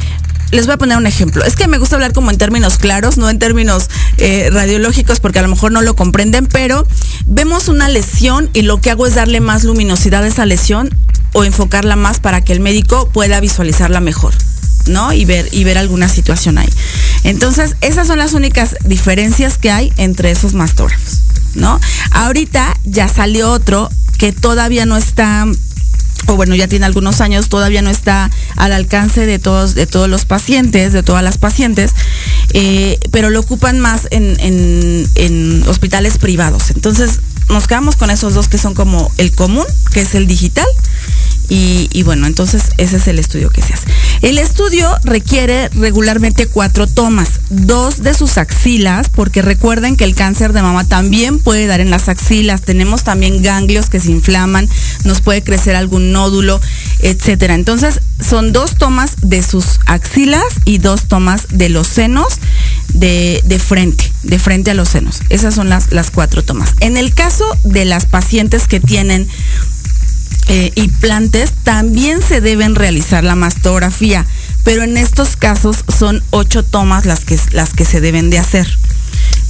[0.51, 1.43] les voy a poner un ejemplo.
[1.45, 5.39] Es que me gusta hablar como en términos claros, no en términos eh, radiológicos, porque
[5.39, 6.87] a lo mejor no lo comprenden, pero
[7.25, 10.89] vemos una lesión y lo que hago es darle más luminosidad a esa lesión
[11.33, 14.33] o enfocarla más para que el médico pueda visualizarla mejor.
[14.87, 15.13] ¿no?
[15.13, 16.69] Y ver, y ver alguna situación ahí.
[17.23, 21.21] Entonces, esas son las únicas diferencias que hay entre esos mastógrafos,
[21.53, 21.79] ¿no?
[22.11, 25.45] Ahorita ya salió otro que todavía no está
[26.27, 30.09] o bueno, ya tiene algunos años, todavía no está al alcance de todos, de todos
[30.09, 31.91] los pacientes, de todas las pacientes,
[32.53, 36.71] eh, pero lo ocupan más en, en, en, hospitales privados.
[36.71, 40.67] Entonces, nos quedamos con esos dos que son como el común, que es el digital,
[41.51, 43.87] y, bueno, entonces ese es el estudio que se hace.
[44.21, 50.53] El estudio requiere regularmente cuatro tomas, dos de sus axilas, porque recuerden que el cáncer
[50.53, 52.61] de mama también puede dar en las axilas.
[52.61, 54.69] Tenemos también ganglios que se inflaman,
[55.05, 56.61] nos puede crecer algún nódulo,
[56.99, 57.55] etcétera.
[57.55, 62.39] Entonces, son dos tomas de sus axilas y dos tomas de los senos
[62.89, 65.21] de, de frente, de frente a los senos.
[65.29, 66.73] Esas son las, las cuatro tomas.
[66.79, 69.27] En el caso de las pacientes que tienen
[70.49, 74.25] eh, implantes, también se deben realizar la mastografía,
[74.63, 78.67] pero en estos casos son ocho tomas las que, las que se deben de hacer.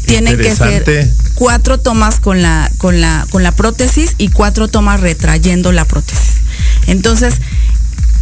[0.06, 5.00] Tienen que ser cuatro tomas con la, con, la, con la prótesis y cuatro tomas
[5.00, 6.42] retrayendo la prótesis.
[6.88, 7.36] Entonces,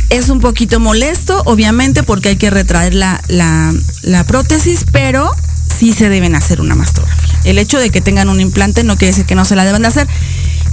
[0.09, 5.33] es un poquito molesto, obviamente, porque hay que retraer la, la, la prótesis, pero
[5.77, 7.39] sí se deben hacer una mastografía.
[7.43, 9.81] El hecho de que tengan un implante no quiere decir que no se la deben
[9.81, 10.07] de hacer,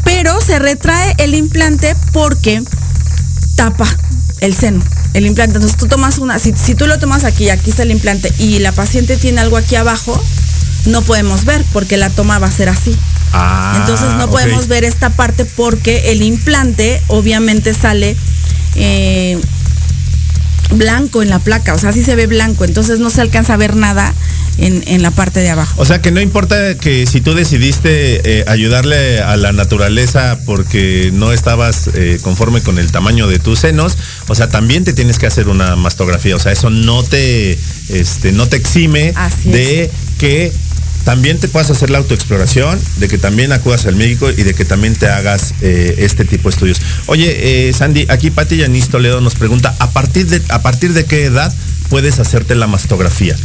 [0.04, 2.62] pero se retrae el implante porque
[3.56, 3.86] tapa
[4.40, 4.82] el seno,
[5.14, 5.56] el implante.
[5.56, 8.58] Entonces tú tomas una, si, si, tú lo tomas aquí, aquí está el implante y
[8.58, 10.22] la paciente tiene algo aquí abajo,
[10.86, 12.96] no podemos ver porque la toma va a ser así.
[13.32, 14.68] Ah, Entonces no podemos okay.
[14.68, 18.16] ver esta parte porque el implante obviamente sale
[18.76, 19.40] eh,
[20.70, 23.56] blanco en la placa, o sea, sí se ve blanco, entonces no se alcanza a
[23.56, 24.14] ver nada
[24.58, 25.74] en, en, la parte de abajo.
[25.80, 31.10] O sea que no importa que si tú decidiste eh, ayudarle a la naturaleza porque
[31.12, 33.96] no estabas eh, conforme con el tamaño de tus senos,
[34.28, 38.32] o sea, también te tienes que hacer una mastografía, o sea, eso no te, este,
[38.32, 39.90] no te exime Así de es.
[40.18, 40.52] que
[41.04, 44.64] también te puedas hacer la autoexploración, de que también acudas al médico y de que
[44.64, 46.80] también te hagas eh, este tipo de estudios.
[47.06, 51.04] Oye, eh, Sandy, aquí Pati Yanis Toledo nos pregunta, ¿a partir, de, ¿a partir de
[51.04, 51.54] qué edad
[51.94, 53.36] puedes hacerte la mastografía?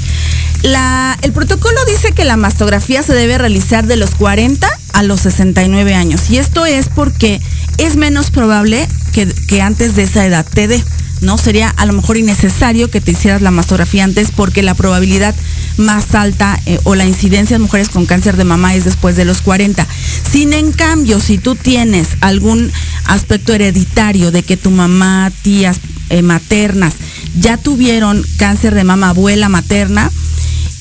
[0.64, 5.22] La, el protocolo dice que la mastografía se debe realizar de los 40 a los
[5.22, 6.32] 69 años.
[6.32, 7.40] Y esto es porque
[7.78, 10.84] es menos probable que, que antes de esa edad te dé.
[11.22, 11.38] ¿No?
[11.38, 15.36] Sería a lo mejor innecesario que te hicieras la mastografía antes porque la probabilidad
[15.78, 19.26] más alta eh, o la incidencia de mujeres con cáncer de mama es después de
[19.26, 19.88] los 40.
[20.32, 22.72] Sin en cambio, si tú tienes algún
[23.06, 25.80] aspecto hereditario de que tu mamá, tías
[26.10, 26.96] eh, maternas
[27.40, 30.12] ya tuvieron cáncer de mama, abuela materna,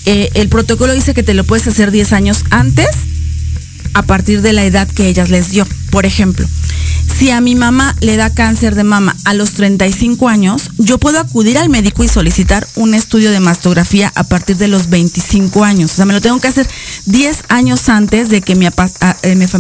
[0.07, 2.89] eh, el protocolo dice que te lo puedes hacer 10 años antes
[3.95, 5.67] a partir de la edad que ellas les dio.
[5.91, 6.47] Por ejemplo,
[7.19, 11.19] si a mi mamá le da cáncer de mama a los 35 años, yo puedo
[11.19, 15.93] acudir al médico y solicitar un estudio de mastografía a partir de los 25 años.
[15.93, 16.69] O sea, me lo tengo que hacer
[17.07, 19.17] 10 años antes de que mi, a, a,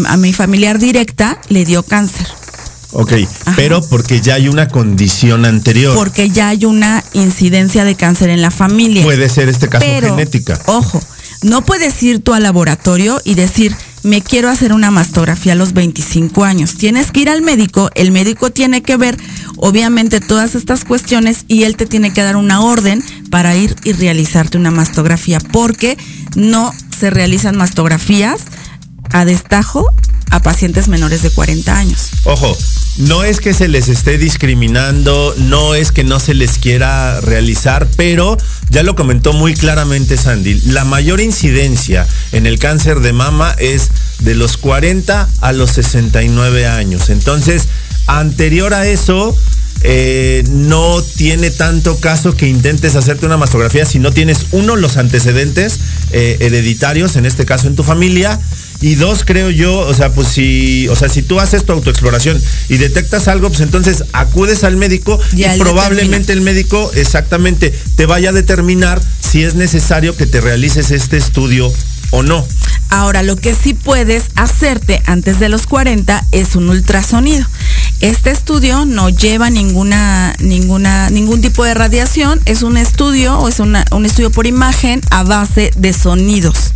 [0.08, 2.26] a mi familiar directa le dio cáncer.
[2.92, 3.12] Ok,
[3.44, 3.52] Ajá.
[3.56, 5.94] pero porque ya hay una condición anterior.
[5.94, 9.02] Porque ya hay una incidencia de cáncer en la familia.
[9.02, 10.58] Puede ser este caso pero, genética.
[10.66, 11.00] Ojo,
[11.42, 15.72] No puedes ir tú al laboratorio y decir, me quiero hacer una mastografía a los
[15.72, 16.76] 25 años.
[16.76, 19.16] Tienes que ir al médico, el médico tiene que ver
[19.56, 23.92] obviamente todas estas cuestiones y él te tiene que dar una orden para ir y
[23.92, 25.98] realizarte una mastografía, porque
[26.36, 28.42] no se realizan mastografías
[29.10, 29.86] a destajo
[30.30, 32.10] a pacientes menores de 40 años.
[32.24, 32.56] Ojo,
[32.98, 37.88] no es que se les esté discriminando, no es que no se les quiera realizar,
[37.96, 38.36] pero
[38.70, 43.90] ya lo comentó muy claramente Sandy, la mayor incidencia en el cáncer de mama es
[44.20, 47.10] de los 40 a los 69 años.
[47.10, 47.68] Entonces,
[48.06, 49.36] anterior a eso,
[49.82, 54.96] eh, no tiene tanto caso que intentes hacerte una mastografía si no tienes, uno, los
[54.96, 55.78] antecedentes
[56.10, 58.40] eh, hereditarios, en este caso en tu familia,
[58.80, 62.40] y dos, creo yo, o sea, pues si, o sea, si tú haces tu autoexploración
[62.68, 68.06] y detectas algo, pues entonces acudes al médico y, Ya, probablemente el médico exactamente te
[68.06, 71.72] vaya a determinar si es necesario que te realices este estudio
[72.10, 72.46] o no.
[72.90, 77.46] Ahora, lo que sí puedes hacerte antes de los 40 es un ultrasonido.
[78.00, 83.58] Este estudio no lleva ninguna, ninguna, ningún tipo de radiación, es un estudio o es
[83.60, 86.72] una- un estudio por imagen a base de sonidos.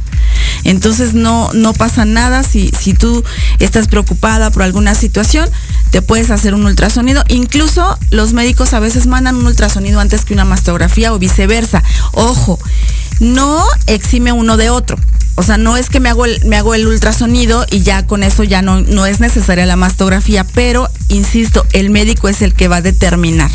[0.65, 3.25] Entonces no, no pasa nada si, si tú
[3.59, 5.49] estás preocupada por alguna situación,
[5.91, 7.25] te puedes hacer un ultrasonido.
[7.29, 11.83] Incluso los médicos a veces mandan un ultrasonido antes que una mastografía o viceversa.
[12.13, 12.59] Ojo,
[13.21, 14.99] no exime uno de otro.
[15.35, 18.23] O sea, no es que me hago el, me hago el ultrasonido y ya con
[18.23, 22.69] eso ya no, no es necesaria la mastografía, pero insisto, el médico es el que
[22.69, 23.51] va a determinar.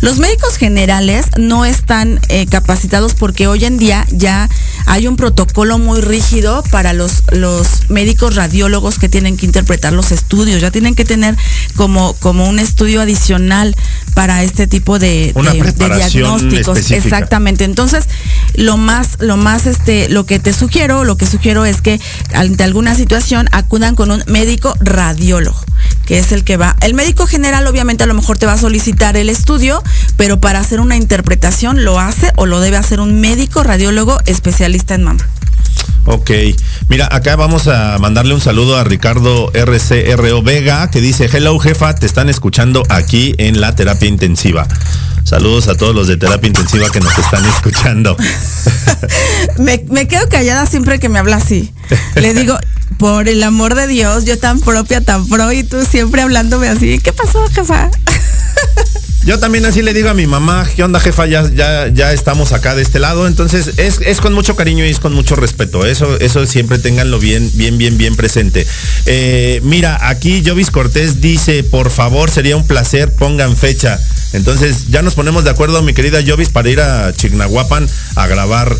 [0.00, 4.48] Los médicos generales no están eh, capacitados porque hoy en día ya
[4.86, 10.10] hay un protocolo muy rígido para los, los médicos radiólogos que tienen que interpretar los
[10.12, 11.36] estudios, ya tienen que tener
[11.76, 13.74] como, como un estudio adicional
[14.14, 16.78] para este tipo de, Una de- de preparación diagnósticos.
[16.78, 17.16] específica.
[17.16, 17.64] Exactamente.
[17.64, 18.04] Entonces,
[18.54, 22.00] lo más, lo más, este, lo que te sugiero, lo que sugiero es que
[22.34, 25.58] ante alguna situación acudan con un médico radiólogo,
[26.06, 26.76] que es el que va.
[26.80, 29.82] El médico general, obviamente, a lo mejor te va a solicitar el estudio,
[30.16, 34.94] pero para hacer una interpretación lo hace o lo debe hacer un médico radiólogo especialista
[34.94, 35.26] en mama.
[36.04, 36.30] Ok,
[36.88, 41.94] mira, acá vamos a mandarle un saludo a Ricardo RCRO Vega que dice, hello jefa,
[41.94, 44.66] te están escuchando aquí en la terapia intensiva.
[45.24, 48.16] Saludos a todos los de terapia intensiva que nos están escuchando.
[49.58, 51.72] Me, quedo callada siempre que me habla así.
[52.16, 52.58] Le digo,
[52.98, 56.98] por el amor de Dios, yo tan propia, tan pro, y tú siempre hablándome así.
[56.98, 57.90] ¿Qué pasó, jefa?
[59.24, 61.26] Yo también así le digo a mi mamá, ¿qué onda jefa?
[61.26, 61.48] Ya,
[61.88, 63.28] ya, estamos acá de este lado.
[63.28, 65.86] Entonces es, es con mucho cariño y es con mucho respeto.
[65.86, 68.66] Eso, eso siempre ténganlo bien, bien, bien, bien presente.
[69.06, 74.00] Eh, mira, aquí Jovis Cortés dice, por favor, sería un placer, pongan fecha.
[74.32, 78.76] Entonces ya nos ponemos de acuerdo, mi querida Jovis, para ir a Chignahuapan a grabar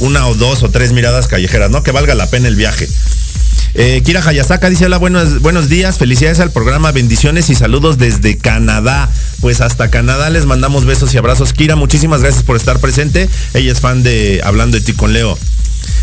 [0.00, 1.82] una o dos o tres miradas callejeras, ¿no?
[1.82, 2.88] Que valga la pena el viaje.
[3.74, 8.36] Eh, Kira Hayasaka dice, hola, buenos, buenos días, felicidades al programa, bendiciones y saludos desde
[8.36, 9.08] Canadá.
[9.40, 11.52] Pues hasta Canadá les mandamos besos y abrazos.
[11.52, 13.28] Kira, muchísimas gracias por estar presente.
[13.54, 15.38] Ella es fan de Hablando de ti con Leo.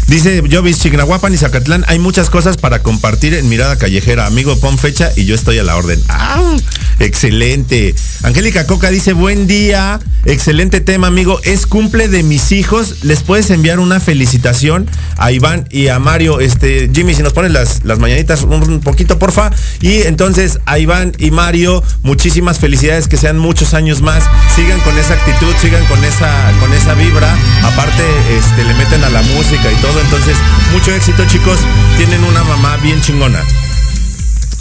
[0.07, 4.25] Dice Jovis, Chignahuapan y Zacatlán, hay muchas cosas para compartir en Mirada Callejera.
[4.25, 6.01] Amigo, pon fecha y yo estoy a la orden.
[6.09, 6.57] ¡Ah!
[6.99, 7.95] Excelente.
[8.23, 11.39] Angélica Coca dice, buen día, excelente tema, amigo.
[11.43, 13.03] Es cumple de mis hijos.
[13.03, 16.41] ¿Les puedes enviar una felicitación a Iván y a Mario?
[16.41, 19.51] Este, Jimmy, si nos pones las, las mañanitas un, poquito, porfa.
[19.79, 24.23] Y entonces a Iván y Mario, muchísimas felicidades, que sean muchos años más.
[24.55, 27.33] Sigan con esa actitud, sigan con esa, con esa vibra.
[27.63, 28.03] Aparte,
[28.37, 29.99] este, le meten a la música y todo.
[29.99, 30.38] Entonces,
[30.71, 31.60] mucho éxito, chicos.
[31.97, 33.43] Tienen una mamá bien chingona.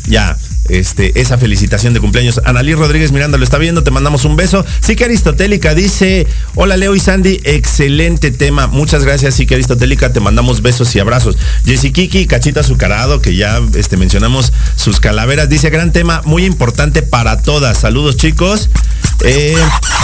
[0.07, 0.37] Ya,
[0.69, 2.41] este, esa felicitación de cumpleaños.
[2.45, 4.65] Analí Rodríguez Miranda lo está viendo, te mandamos un beso.
[4.81, 8.67] Sí que Aristotélica dice, hola Leo y Sandy, excelente tema.
[8.67, 11.37] Muchas gracias, sí que Aristotélica, te mandamos besos y abrazos.
[11.65, 17.03] Jessy Kiki, Cachita Azucarado, que ya este, mencionamos sus calaveras, dice, gran tema, muy importante
[17.03, 17.79] para todas.
[17.79, 18.71] Saludos chicos.
[19.25, 19.57] Eh,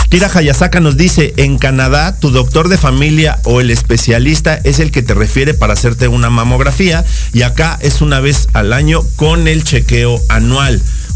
[0.09, 4.91] Kira Hayasaka nos dice, en Canadá, tu doctor de familia o el especialista es el
[4.91, 9.49] que te refiere para hacerte una mamografía y acá es una vez al año con
[9.49, 10.54] el chequeo anual.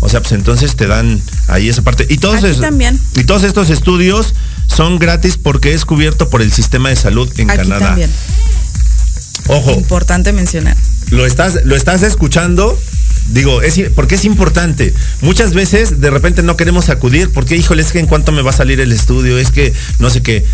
[0.01, 2.07] O sea, pues entonces te dan ahí esa parte.
[2.09, 2.99] Y todos, es- también.
[3.17, 4.35] y todos estos estudios
[4.69, 7.87] son gratis porque es cubierto por el sistema de salud en Aquí Canadá.
[7.89, 8.11] también.
[9.49, 10.77] Ojo, Importante mencionar.
[11.11, 12.79] lo estás, lo estás escuchando.
[13.31, 14.95] Digo, es, porque es importante.
[15.21, 18.51] Muchas veces de repente no queremos acudir porque, híjole, es que en cuánto me va
[18.51, 20.45] a salir el estudio, es que no sé qué.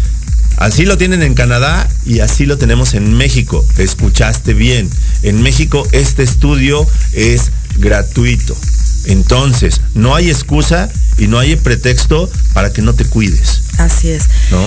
[0.56, 3.64] Así lo tienen en Canadá y así lo tenemos en México.
[3.78, 4.88] Escuchaste bien.
[5.22, 8.56] En México este estudio es gratuito.
[9.04, 10.88] Entonces, no hay excusa
[11.18, 14.28] y no hay pretexto para que no te cuides, Así es.
[14.50, 14.58] ¿no?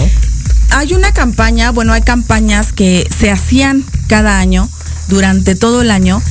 [0.71, 4.69] hay una campaña, bueno, hay campañas que se hacían cada año,
[5.07, 6.21] durante todo el año.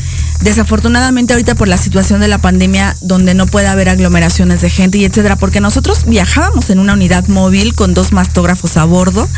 [0.42, 4.98] Desafortunadamente ahorita por la situación de la pandemia donde no puede haber aglomeraciones de gente
[4.98, 9.28] y etcétera, porque nosotros viajábamos en una unidad móvil con dos mastógrafos a bordo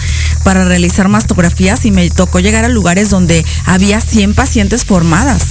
[0.42, 5.44] para realizar mastografías y me tocó llegar a lugares donde había 100 pacientes formadas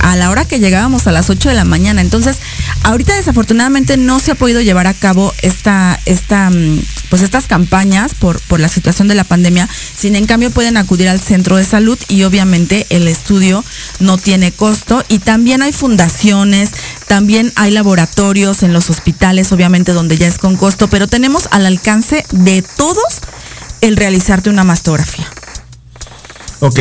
[0.00, 2.00] a la hora que llegábamos a las 8 de la mañana.
[2.00, 2.38] Entonces,
[2.82, 8.14] ahorita desafortunadamente no se ha podido llevar a cabo esta, esta, mm, pues estas campañas
[8.14, 9.68] por, por la situación de la pandemia.
[9.96, 13.64] Sin en cambio pueden acudir al centro de salud y obviamente el estudio
[13.98, 15.04] no tiene costo.
[15.08, 16.70] Y también hay fundaciones,
[17.06, 21.66] también hay laboratorios en los hospitales, obviamente donde ya es con costo, pero tenemos al
[21.66, 23.20] alcance de todos
[23.80, 25.26] el realizarte una mastografía.
[26.60, 26.78] Ok,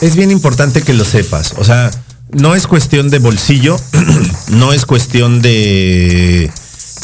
[0.00, 1.54] es bien importante que lo sepas.
[1.58, 1.90] O sea,
[2.32, 3.76] no es cuestión de bolsillo,
[4.48, 6.50] no es cuestión de,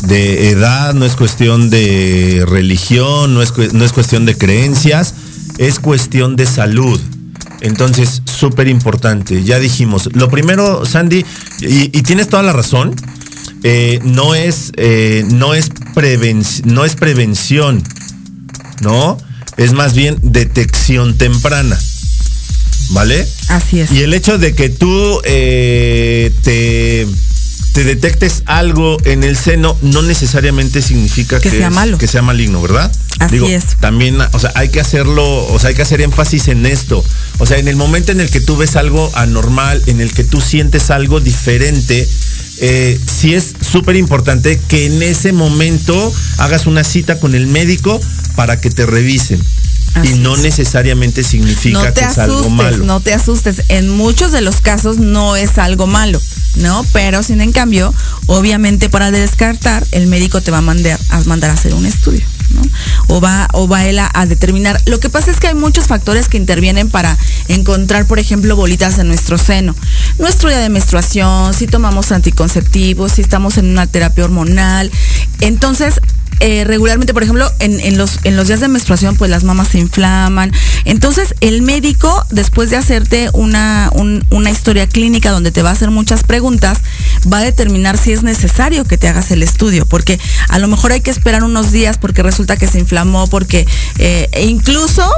[0.04, 5.14] de edad, no es cuestión de religión, no es, no es cuestión de creencias,
[5.58, 7.00] es cuestión de salud.
[7.60, 10.08] Entonces, súper importante, ya dijimos.
[10.14, 11.24] Lo primero, Sandy,
[11.60, 12.94] y, y tienes toda la razón,
[13.62, 17.80] eh, no, es, eh, no, es preven- no es prevención,
[18.80, 19.16] ¿no?
[19.56, 21.78] Es más bien detección temprana.
[22.92, 23.26] ¿Vale?
[23.48, 23.90] Así es.
[23.92, 27.06] Y el hecho de que tú eh, te,
[27.72, 31.98] te detectes algo en el seno no necesariamente significa Que que, sea es- malo.
[31.98, 32.92] que sea maligno, ¿verdad?
[33.18, 33.64] Así es.
[33.80, 37.04] También, o sea, hay que hacerlo, o sea, hay que hacer énfasis en esto.
[37.38, 40.24] O sea, en el momento en el que tú ves algo anormal, en el que
[40.24, 42.06] tú sientes algo diferente,
[42.58, 48.00] eh, sí es súper importante que en ese momento hagas una cita con el médico
[48.36, 49.40] para que te revisen.
[49.94, 50.42] Así y no es.
[50.42, 52.84] necesariamente significa no que es algo asustes, malo.
[52.84, 53.62] no te asustes.
[53.68, 56.20] En muchos de los casos no es algo malo,
[56.56, 56.84] ¿no?
[56.92, 57.94] Pero sin en cambio,
[58.26, 62.24] obviamente para descartar, el médico te va a mandar a mandar a hacer un estudio,
[63.08, 64.80] O va, o va él a, determinar.
[64.86, 67.16] Lo que pasa es que hay muchos factores que intervienen para
[67.48, 69.74] encontrar, por ejemplo, bolitas en nuestro seno.
[70.18, 74.90] Nuestro día de menstruación, si tomamos anticonceptivos, si estamos en una terapia hormonal.
[75.40, 76.00] Entonces,
[76.40, 79.68] eh, regularmente, por ejemplo, en, en los, en los días de menstruación, pues las mamas
[79.68, 80.50] se inflaman.
[80.84, 85.72] Entonces, el médico, después de hacerte una, un- una historia clínica donde te va a
[85.74, 86.78] hacer muchas preguntas,
[87.32, 90.90] va a determinar si es necesario que te hagas el estudio, porque a lo mejor
[90.90, 93.66] hay que esperar unos días porque resulta que se inflamó, porque
[93.98, 95.08] eh, e incluso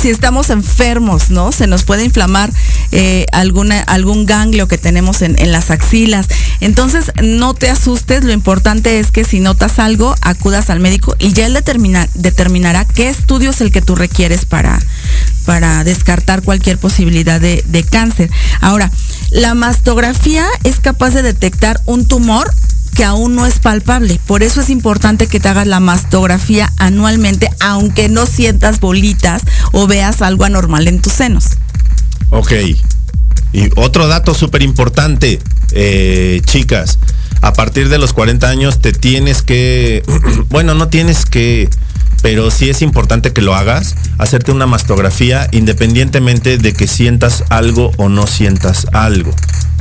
[0.00, 1.52] si estamos enfermos, ¿no?
[1.52, 2.50] Se nos puede inflamar
[2.92, 6.26] eh, alguna, algún ganglio que tenemos en, en las axilas.
[6.60, 11.32] Entonces, no te asustes, lo importante es que si notas algo, acudas al médico y
[11.32, 14.78] ya él determina- determinará qué estudio es el que tú requieres para,
[15.44, 18.30] para descartar cualquier posibilidad de, de cáncer.
[18.60, 18.90] Ahora,
[19.30, 22.50] la mastografía es capaz de detectar un tumor
[22.90, 24.20] que aún no es palpable.
[24.26, 29.86] Por eso es importante que te hagas la mastografía anualmente, aunque no sientas bolitas o
[29.86, 31.44] veas algo anormal en tus senos.
[32.30, 32.52] Ok.
[33.52, 35.40] Y otro dato súper importante,
[35.72, 36.98] eh, chicas,
[37.40, 40.02] a partir de los 40 años te tienes que,
[40.48, 41.68] bueno, no tienes que,
[42.22, 47.92] pero sí es importante que lo hagas, hacerte una mastografía independientemente de que sientas algo
[47.96, 49.34] o no sientas algo,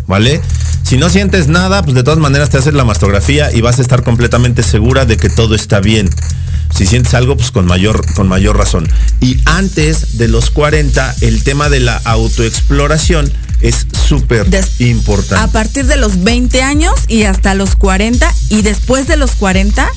[0.10, 0.42] ¿vale?
[0.84, 3.84] Si no sientes nada, pues de todas maneras te haces la mastografía y vas a
[3.84, 6.10] estar completamente segura de que todo está bien.
[6.76, 8.90] Si sientes algo, pues con mayor, con mayor razón.
[9.22, 13.32] Y antes de los 40, el tema de la autoexploración
[13.62, 14.48] es súper
[14.80, 15.44] importante.
[15.44, 19.88] A partir de los 20 años y hasta los 40 y después de los 40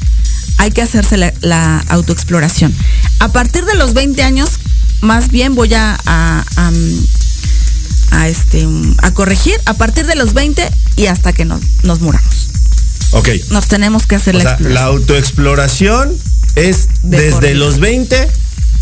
[0.59, 2.75] hay que hacerse la, la autoexploración.
[3.19, 4.51] A partir de los 20 años,
[5.01, 6.73] más bien voy a, a, a,
[8.13, 8.67] a, este,
[8.99, 12.49] a corregir, a partir de los 20 y hasta que nos, nos muramos.
[13.13, 13.29] ok.
[13.51, 14.75] Nos tenemos que hacer O la sea, exploración.
[14.75, 16.13] la autoexploración
[16.55, 18.29] es De desde los 20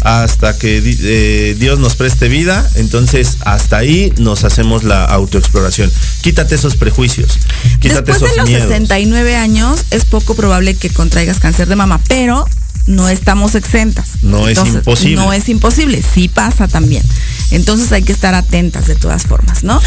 [0.03, 2.69] hasta que eh, Dios nos preste vida.
[2.77, 5.93] Entonces, hasta ahí nos hacemos la autoexploración.
[6.23, 7.39] Quítate esos prejuicios.
[7.81, 8.63] Quítate Después de esos los miedos.
[8.69, 12.47] 69 años es poco probable que contraigas cáncer de mama, pero
[12.87, 14.09] no estamos exentas.
[14.23, 15.17] No es imposible.
[15.17, 17.03] No es imposible, sí pasa también.
[17.51, 19.81] Entonces hay que estar atentas de todas formas, ¿no?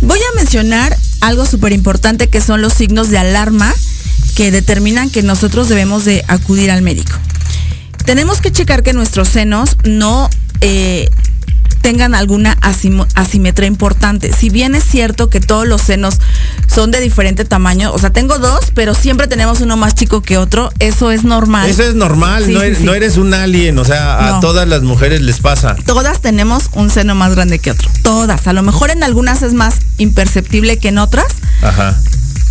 [0.00, 3.72] Voy a mencionar algo súper importante que son los signos de alarma
[4.34, 7.12] que determinan que nosotros debemos de acudir al médico.
[8.04, 11.08] Tenemos que checar que nuestros senos no eh,
[11.80, 12.56] tengan alguna
[13.14, 14.32] asimetría importante.
[14.32, 16.18] Si bien es cierto que todos los senos
[16.66, 20.38] son de diferente tamaño, o sea, tengo dos, pero siempre tenemos uno más chico que
[20.38, 21.68] otro, eso es normal.
[21.68, 22.84] Eso es normal, Sí, no, sí, eres, sí.
[22.84, 24.40] no eres un alien, o sea, a No.
[24.40, 25.76] todas las mujeres les pasa.
[25.86, 27.88] Todas tenemos un seno más grande que otro.
[28.02, 28.46] Todas.
[28.46, 31.26] A lo mejor en algunas es más imperceptible que en otras,
[31.62, 31.96] Ajá.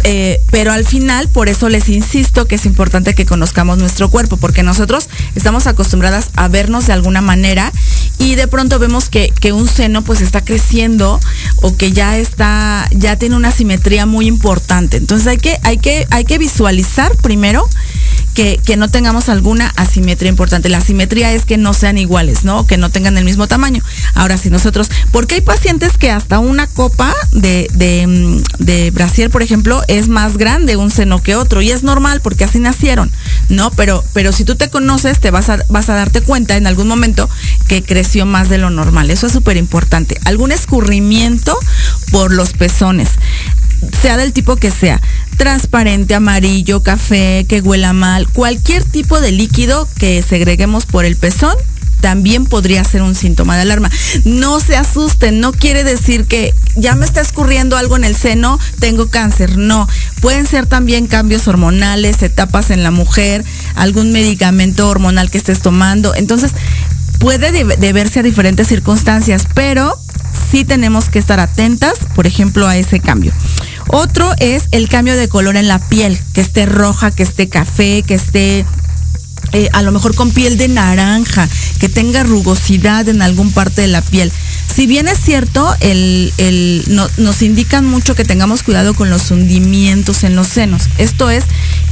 [0.03, 4.37] Eh, pero al final, por eso les insisto que es importante que conozcamos nuestro cuerpo,
[4.37, 7.71] porque nosotros estamos acostumbradas a vernos de alguna manera
[8.17, 11.19] y de pronto vemos que, que, un seno pues está creciendo
[11.57, 14.97] o que ya está, ya tiene una simetría muy importante.
[14.97, 17.67] Entonces hay que, hay que, hay que visualizar primero
[18.33, 20.69] que, que, no tengamos alguna asimetría importante.
[20.69, 22.65] La asimetría es que no sean iguales, ¿no?
[22.65, 23.83] Que no tengan el mismo tamaño.
[24.13, 29.29] Ahora, si nosotros, porque hay pacientes que hasta una copa de, de, mm, de brasier,
[29.29, 33.11] por ejemplo, es más grande un seno que otro y es normal porque así nacieron,
[33.49, 33.71] ¿no?
[33.71, 36.87] Pero, pero si tú te conoces, te vas a, vas a darte cuenta en algún
[36.87, 37.29] momento
[37.67, 39.11] que creció más de lo normal.
[39.11, 40.19] Eso es súper importante.
[40.25, 41.57] Algún escurrimiento
[42.11, 43.09] por los pezones
[44.01, 45.01] sea del tipo que sea,
[45.39, 51.55] transparente, amarillo, café, que huela mal, cualquier tipo de líquido que segreguemos por el pezón
[52.01, 53.89] también podría ser un síntoma de alarma.
[54.25, 58.59] No se asusten, no quiere decir que ya me está escurriendo algo en el seno,
[58.79, 59.57] tengo cáncer.
[59.57, 59.87] No,
[60.19, 66.13] pueden ser también cambios hormonales, etapas en la mujer, algún medicamento hormonal que estés tomando.
[66.15, 66.51] Entonces,
[67.17, 69.97] puede deberse a diferentes circunstancias, pero
[70.51, 73.33] sí tenemos que estar atentas, por ejemplo, a ese cambio.
[73.87, 78.03] Otro es el cambio de color en la piel, que esté roja, que esté café,
[78.03, 78.65] que esté
[79.51, 81.49] eh, a lo mejor con piel de naranja,
[81.79, 84.31] que tenga rugosidad en algún parte de la piel.
[84.73, 89.31] Si bien es cierto, el, el, no, nos indican mucho que tengamos cuidado con los
[89.31, 90.83] hundimientos en los senos.
[90.97, 91.43] Esto es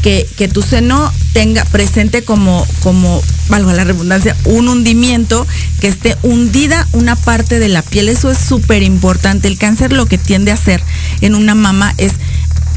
[0.01, 5.45] que, que tu seno tenga presente como, como, valga la redundancia, un hundimiento,
[5.82, 8.09] que esté hundida una parte de la piel.
[8.09, 9.47] Eso es súper importante.
[9.47, 10.82] El cáncer lo que tiende a hacer
[11.21, 12.13] en una mama es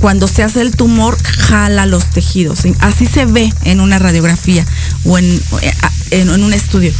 [0.00, 2.60] cuando se hace el tumor, jala los tejidos.
[2.80, 4.66] Así se ve en una radiografía
[5.04, 5.40] o en,
[6.10, 6.92] en, un estudio.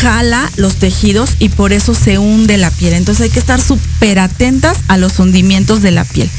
[0.00, 2.94] Jala los tejidos y por eso se hunde la piel.
[2.94, 6.30] Entonces hay que estar súper atentas a los hundimientos de la piel.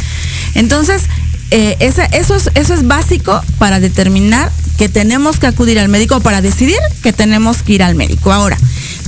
[0.56, 1.04] Entonces,
[1.52, 6.42] eh, eso, es, eso es básico para determinar que tenemos que acudir al médico, para
[6.42, 8.34] decidir que tenemos que ir al médico.
[8.34, 8.58] Ahora,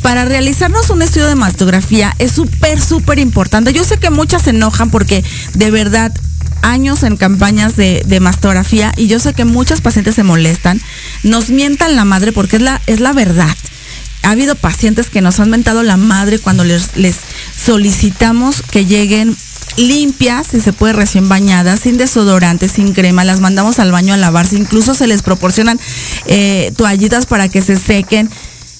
[0.01, 3.73] para realizarnos un estudio de mastografía es súper, súper importante.
[3.73, 5.23] Yo sé que muchas se enojan porque
[5.55, 6.13] de verdad
[6.61, 10.81] años en campañas de, de, mastografía y yo sé que muchos pacientes se molestan,
[11.23, 13.55] nos mientan la madre porque es la, es la verdad.
[14.27, 16.89] Ha habido pacientes que nos han mentado la madre cuando les,
[17.55, 19.37] solicitamos que lleguen
[19.77, 24.17] limpias, si se puede recién bañadas, sin desodorante, sin crema, las mandamos al baño a
[24.17, 25.79] lavarse, incluso se les proporcionan
[26.25, 28.29] eh, toallitas para que se sequen,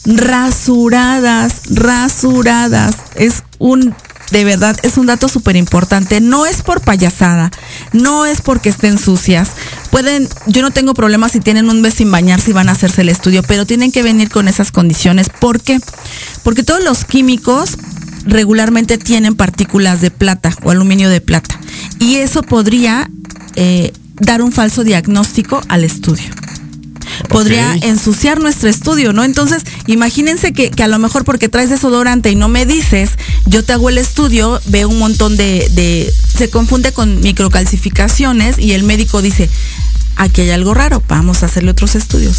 [0.04, 2.96] rasuradas, rasuradas.
[3.16, 3.96] Es un
[4.32, 6.20] de verdad es un dato súper importante.
[6.20, 7.52] No es por payasada,
[7.94, 9.52] no es porque estén sucias.
[9.92, 13.02] Pueden, yo no tengo problema si tienen un mes sin bañar, si van a hacerse
[13.02, 15.30] el estudio, pero tienen que venir con esas condiciones.
[15.30, 15.80] ¿Por qué?
[16.44, 17.78] Porque todos los químicos
[18.26, 21.60] regularmente tienen partículas de plata o aluminio de plata.
[22.00, 23.10] Y eso podría
[23.56, 26.26] eh, dar un falso diagnóstico al estudio
[27.30, 27.90] podría okay.
[27.90, 29.24] ensuciar nuestro estudio, ¿no?
[29.24, 33.12] Entonces, imagínense que, que, a lo mejor porque traes desodorante y no me dices,
[33.46, 38.74] yo te hago el estudio, veo un montón de, de se confunde con microcalcificaciones y
[38.74, 39.50] el médico dice,
[40.18, 42.36] aquí hay algo raro, vamos a hacerle otros estudios,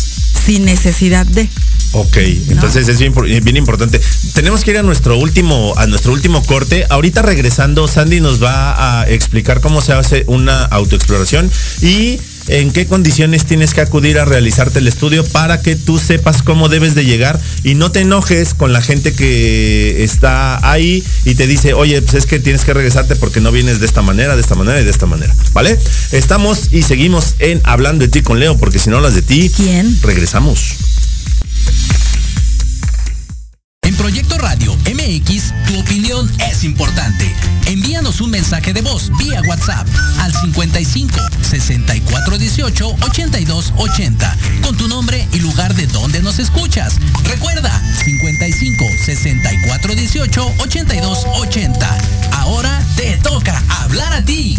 [0.46, 1.48] sin necesidad de.
[1.92, 2.52] Ok, ¿no?
[2.52, 4.00] entonces es bien, bien, importante.
[4.34, 6.84] Tenemos que ir a nuestro último, a nuestro último corte.
[6.90, 11.50] Ahorita regresando, Sandy nos va a explicar cómo se hace una autoexploración
[11.80, 16.42] y en qué condiciones tienes que acudir a realizarte el estudio para que tú sepas
[16.42, 21.34] cómo debes de llegar y no te enojes con la gente que está ahí y
[21.34, 24.34] te dice, oye, pues es que tienes que regresarte porque no vienes de esta manera,
[24.34, 25.78] de esta manera y de esta manera, ¿vale?
[26.12, 29.50] Estamos y seguimos en Hablando de ti con Leo, porque si no hablas de ti,
[29.54, 29.98] ¿quién?
[30.02, 30.76] Regresamos.
[33.82, 37.34] En Proyecto Radio MX, tu opinión es importante.
[38.08, 39.86] Un mensaje de voz vía WhatsApp
[40.20, 46.96] al 55 64 18 82 80 con tu nombre y lugar de donde nos escuchas.
[47.24, 47.70] Recuerda
[48.02, 51.98] 55 64 18 82 80.
[52.32, 54.58] Ahora te toca hablar a ti.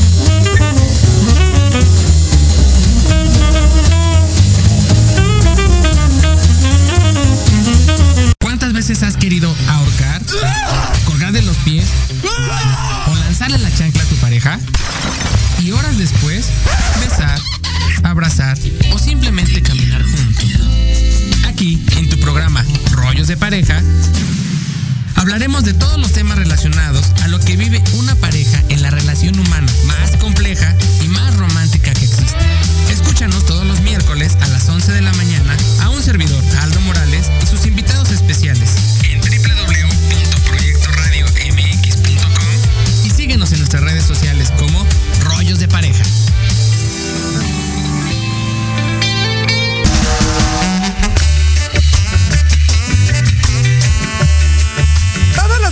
[8.87, 10.23] veces has querido ahorcar,
[11.05, 11.85] colgar de los pies
[13.05, 14.59] o lanzarle la chancla a tu pareja?
[15.59, 16.47] Y horas después,
[16.99, 17.39] besar,
[18.01, 18.57] abrazar
[18.91, 20.45] o simplemente caminar juntos.
[21.47, 22.65] Aquí, en tu programa
[23.27, 23.79] de Pareja,
[25.13, 29.37] hablaremos de todos los temas relacionados a lo que vive una pareja en la relación
[29.37, 32.35] humana más compleja y más romántica que existe.
[32.89, 37.10] Escúchanos todos los miércoles a las 11 de la mañana a un servidor, Aldo Morales,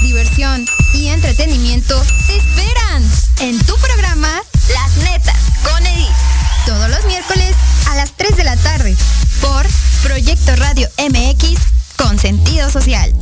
[0.00, 0.64] Diversión
[0.94, 3.02] y entretenimiento te esperan
[3.40, 4.40] en tu programa
[4.72, 6.06] Las Netas con Edith.
[6.66, 7.52] Todos los miércoles
[7.88, 8.96] a las 3 de la tarde
[9.40, 9.66] por
[10.04, 11.58] Proyecto Radio MX
[11.96, 13.12] con sentido social.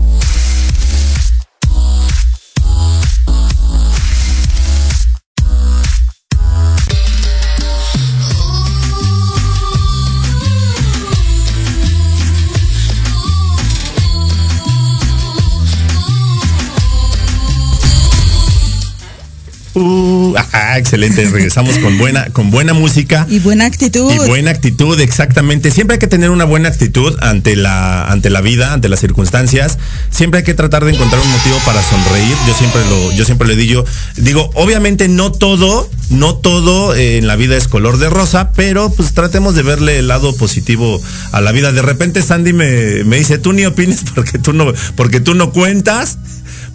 [20.95, 21.31] Excelente.
[21.31, 23.27] Regresamos con buena, con buena música.
[23.29, 24.13] Y buena actitud.
[24.13, 25.71] Y buena actitud, exactamente.
[25.71, 29.79] Siempre hay que tener una buena actitud ante la, ante la vida, ante las circunstancias.
[30.11, 32.37] Siempre hay que tratar de encontrar un motivo para sonreír.
[32.47, 33.85] Yo siempre lo, yo siempre le digo,
[34.17, 38.91] digo, obviamente no todo, no todo eh, en la vida es color de rosa, pero
[38.91, 41.01] pues tratemos de verle el lado positivo
[41.33, 41.73] a la vida.
[41.73, 45.53] De repente Sandy me, me dice, tú ni opines porque tú no, porque tú no
[45.53, 46.19] cuentas.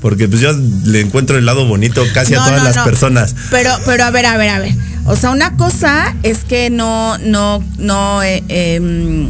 [0.02, 0.52] Porque pues yo
[0.86, 2.84] le encuentro el lado bonito casi a todas no, las no.
[2.86, 3.36] personas.
[3.52, 4.74] Pero, pero a ver, a ver, a ver.
[5.06, 9.30] O sea, una cosa es que no, no, no eh, em,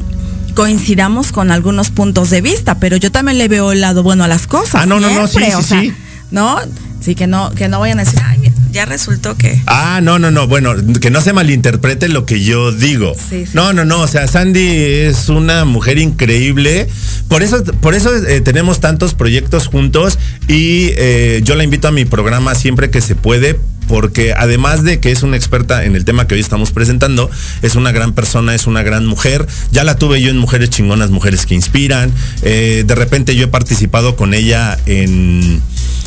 [0.54, 4.28] coincidamos con algunos puntos de vista, pero yo también le veo el lado bueno a
[4.28, 4.82] las cosas.
[4.84, 5.94] Ah, no, no, no, sí, sí, o sea, sí.
[6.32, 6.60] ¿No?
[7.00, 8.39] Sí, que no, que no vayan a decir, ay,
[8.72, 9.62] ya resultó que.
[9.66, 10.48] Ah, no, no, no.
[10.48, 13.16] Bueno, que no se malinterprete lo que yo digo.
[13.16, 13.52] Sí, sí.
[13.54, 14.02] No, no, no.
[14.02, 16.88] O sea, Sandy es una mujer increíble.
[17.28, 21.92] Por eso, por eso eh, tenemos tantos proyectos juntos y eh, yo la invito a
[21.92, 23.60] mi programa siempre que se puede.
[23.90, 27.28] Porque además de que es una experta en el tema que hoy estamos presentando,
[27.64, 29.48] es una gran persona, es una gran mujer.
[29.72, 32.14] Ya la tuve yo en Mujeres Chingonas, Mujeres que Inspiran.
[32.44, 35.60] Eh, de repente yo he participado con ella en,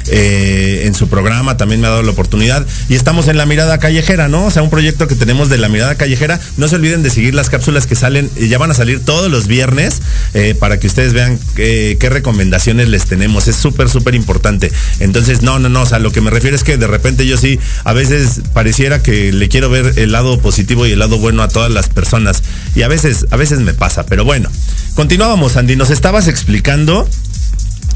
[0.07, 2.65] eh, en su programa, también me ha dado la oportunidad.
[2.89, 4.47] Y estamos en la mirada callejera, ¿no?
[4.47, 6.39] O sea, un proyecto que tenemos de la mirada callejera.
[6.59, 9.29] No se olviden de seguir las cápsulas que salen, eh, ya van a salir todos
[9.29, 10.03] los viernes
[10.61, 13.49] para que ustedes vean qué recomendaciones les tenemos.
[13.49, 14.71] Es súper, súper importante.
[15.01, 15.83] Entonces, no, no, no.
[15.83, 19.03] O sea, lo que me refiero es que de repente yo sí, a veces pareciera
[19.03, 22.43] que le quiero ver el lado positivo y el lado bueno a todas las personas.
[22.75, 24.07] Y a veces, a veces me pasa.
[24.07, 24.51] Pero bueno,
[24.95, 25.77] continuábamos, Andy.
[25.77, 27.09] Nos estabas explicando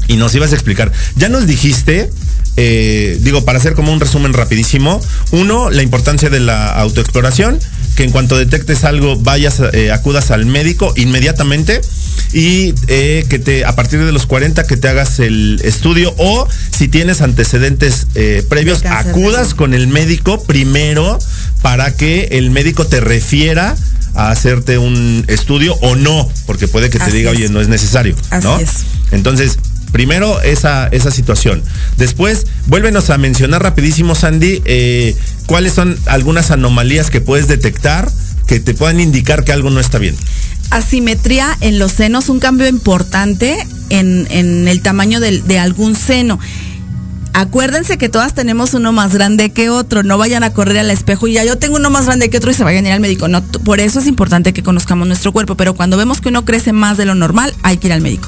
[0.07, 0.91] y nos ibas a explicar.
[1.15, 2.09] Ya nos dijiste,
[2.57, 4.99] eh, digo, para hacer como un resumen rapidísimo,
[5.31, 7.59] uno, la importancia de la autoexploración,
[7.95, 11.81] que en cuanto detectes algo vayas, eh, acudas al médico inmediatamente
[12.31, 16.47] y eh, que te, a partir de los 40 que te hagas el estudio o
[16.71, 21.17] si tienes antecedentes eh, previos, acudas con el médico primero
[21.63, 23.75] para que el médico te refiera
[24.13, 27.37] a hacerte un estudio o no, porque puede que te Así diga, es.
[27.37, 28.59] oye, no es necesario, Así ¿no?
[28.59, 28.69] es.
[29.11, 29.57] Entonces,
[29.91, 31.63] primero esa, esa situación.
[31.97, 35.15] Después, vuélvenos a mencionar rapidísimo, Sandy, eh,
[35.45, 38.09] cuáles son algunas anomalías que puedes detectar
[38.47, 40.15] que te puedan indicar que algo no está bien.
[40.69, 43.57] asimetría en los senos, un cambio importante
[43.89, 46.39] en, en el tamaño del- de, algún seno.
[47.33, 51.27] Acuérdense que todas tenemos uno más grande que otro, no vayan a correr al espejo
[51.27, 52.99] y ya yo tengo uno más grande que otro y se vayan a ir al
[52.99, 53.27] médico.
[53.27, 56.73] No, por eso es importante que conozcamos nuestro cuerpo, pero cuando vemos que uno crece
[56.73, 58.27] más de lo normal, hay que ir al médico.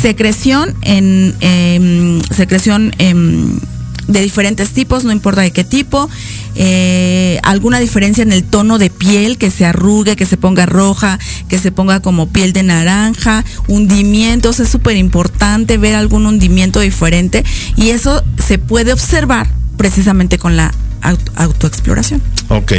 [0.00, 3.58] Secreción en em, secreción em,
[4.06, 6.10] de diferentes tipos, no importa de qué tipo,
[6.56, 11.18] eh, alguna diferencia en el tono de piel, que se arrugue, que se ponga roja,
[11.48, 17.44] que se ponga como piel de naranja, hundimientos, es súper importante ver algún hundimiento diferente
[17.76, 20.70] y eso se puede observar precisamente con la
[21.00, 22.20] auto- autoexploración.
[22.48, 22.72] Ok,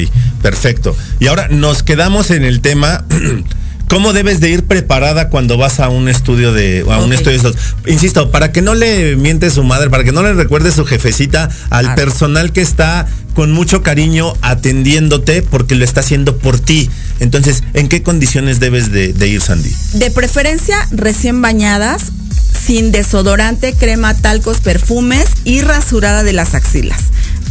[0.43, 0.95] perfecto.
[1.20, 3.03] Y ahora nos quedamos en el tema
[3.89, 7.53] cómo debes de ir preparada cuando vas a un estudio de a un estudio de.
[7.91, 11.49] Insisto, para que no le miente su madre, para que no le recuerde su jefecita
[11.69, 11.95] al Ah.
[11.95, 16.89] personal que está con mucho cariño atendiéndote porque lo está haciendo por ti.
[17.19, 19.71] Entonces, ¿en qué condiciones debes de, de ir, Sandy?
[19.93, 22.11] De preferencia recién bañadas,
[22.65, 26.99] sin desodorante, crema, talcos, perfumes y rasurada de las axilas.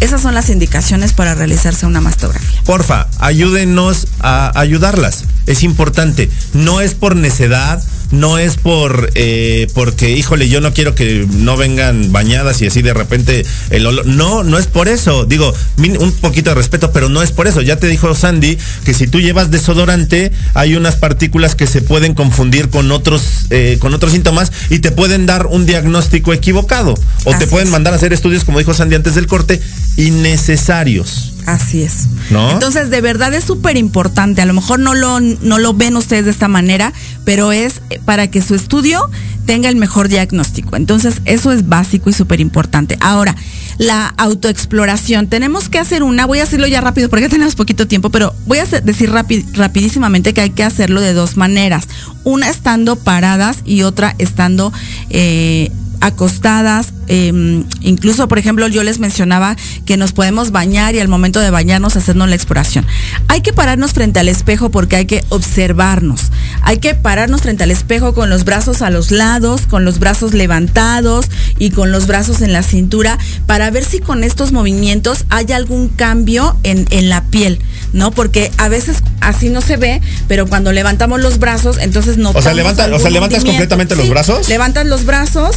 [0.00, 2.62] Esas son las indicaciones para realizarse una mastografía.
[2.64, 5.24] Porfa, ayúdenos a ayudarlas.
[5.46, 6.30] Es importante.
[6.52, 7.82] No es por necedad,
[8.14, 12.82] no es por eh, porque, híjole, yo no quiero que no vengan bañadas y así
[12.82, 14.06] de repente el olor.
[14.06, 15.24] No, no es por eso.
[15.26, 17.60] Digo, un poquito de respeto, pero no es por eso.
[17.60, 22.14] Ya te dijo Sandy que si tú llevas desodorante, hay unas partículas que se pueden
[22.14, 26.94] confundir con otros, eh, con otros síntomas y te pueden dar un diagnóstico equivocado.
[27.24, 27.72] O te pueden es.
[27.72, 29.60] mandar a hacer estudios, como dijo Sandy antes del corte,
[29.96, 31.33] innecesarios.
[31.46, 32.08] Así es.
[32.30, 32.50] ¿No?
[32.50, 34.40] Entonces, de verdad es súper importante.
[34.40, 36.92] A lo mejor no lo, no lo ven ustedes de esta manera,
[37.24, 39.10] pero es para que su estudio
[39.44, 40.76] tenga el mejor diagnóstico.
[40.76, 42.96] Entonces, eso es básico y súper importante.
[43.00, 43.36] Ahora,
[43.76, 45.26] la autoexploración.
[45.26, 48.34] Tenemos que hacer una, voy a hacerlo ya rápido porque ya tenemos poquito tiempo, pero
[48.46, 51.88] voy a decir rapi- rapidísimamente que hay que hacerlo de dos maneras.
[52.22, 54.72] Una estando paradas y otra estando
[55.10, 55.70] eh,
[56.00, 61.40] acostadas, eh, incluso por ejemplo yo les mencionaba que nos podemos bañar y al momento
[61.40, 62.86] de bañarnos hacernos la exploración.
[63.28, 66.30] Hay que pararnos frente al espejo porque hay que observarnos.
[66.62, 70.32] Hay que pararnos frente al espejo con los brazos a los lados, con los brazos
[70.34, 71.26] levantados
[71.58, 75.88] y con los brazos en la cintura para ver si con estos movimientos hay algún
[75.88, 77.58] cambio en, en la piel,
[77.92, 78.10] ¿no?
[78.10, 82.42] Porque a veces así no se ve, pero cuando levantamos los brazos, entonces no O
[82.42, 84.48] sea, levanta- o sea, ¿levantas completamente los brazos?
[84.48, 85.56] Levantas los brazos,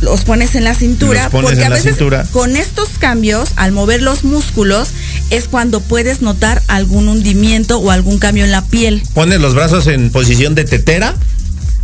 [0.00, 2.26] los pones en la cintura, porque a veces cintura.
[2.32, 4.88] con estos cambios, al mover los músculos,
[5.30, 9.02] es cuando puedes notar algún hundimiento o algún cambio en la piel.
[9.14, 11.14] Pones los brazos en posición de tetera.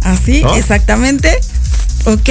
[0.03, 0.57] Así, ¿No?
[0.57, 1.36] exactamente.
[2.07, 2.30] ¿Ok?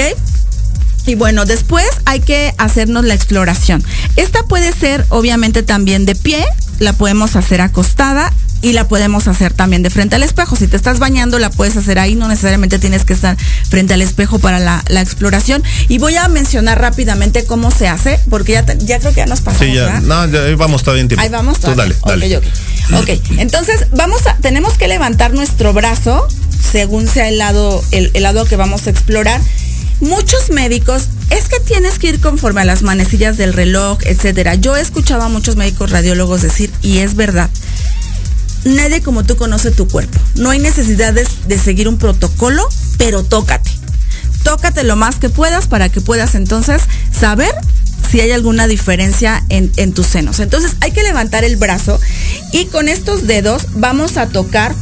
[1.05, 3.81] Y bueno, después hay que hacernos la exploración.
[4.17, 6.43] Esta puede ser obviamente también de pie,
[6.79, 10.55] la podemos hacer acostada y la podemos hacer también de frente al espejo.
[10.55, 13.37] Si te estás bañando, la puedes hacer ahí, no necesariamente tienes que estar
[13.69, 15.63] frente al espejo para la, la exploración.
[15.87, 19.25] Y voy a mencionar rápidamente cómo se hace, porque ya, te- ya creo que ya
[19.25, 19.67] nos pasamos.
[19.67, 19.99] Sí, ya.
[20.01, 21.23] No, ya ahí vamos todavía en tiempo.
[21.23, 21.59] Ahí vamos.
[21.59, 22.39] Tú dale, todavía.
[22.39, 22.47] dale.
[23.01, 23.09] Ok, ok.
[23.31, 26.27] Ok, entonces vamos a, tenemos que levantar nuestro brazo
[26.71, 29.39] según sea el lado, el, el lado que vamos a explorar.
[29.99, 34.53] Muchos médicos, es que tienes que ir conforme a las manecillas del reloj, etcétera.
[34.53, 37.49] Yo he escuchado a muchos médicos radiólogos decir, y es verdad,
[38.65, 40.19] nadie como tú conoce tu cuerpo.
[40.35, 43.71] No hay necesidad de, seguir un protocolo, pero tócate.
[44.43, 46.81] Tócate lo más que puedas para que puedas entonces
[47.11, 47.53] saber
[48.09, 50.39] si hay alguna diferencia en, en tus senos.
[50.39, 51.99] Entonces hay que levantar el brazo
[52.53, 54.73] y con estos dedos vamos a tocar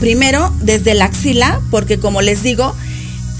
[0.00, 2.74] primero desde la axila, porque como les digo,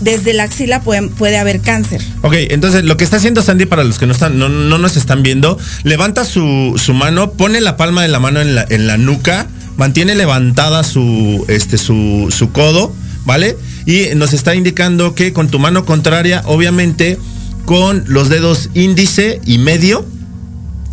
[0.03, 2.03] desde la axila puede, puede haber cáncer.
[2.23, 4.97] Ok, entonces lo que está haciendo Sandy para los que no están, no, no nos
[4.97, 8.87] están viendo, levanta su, su mano, pone la palma de la mano en la, en
[8.87, 9.47] la nuca,
[9.77, 12.95] mantiene levantada su, este, su, su codo,
[13.25, 13.57] ¿vale?
[13.87, 17.19] Y nos está indicando que con tu mano contraria, obviamente,
[17.65, 20.05] con los dedos índice y medio,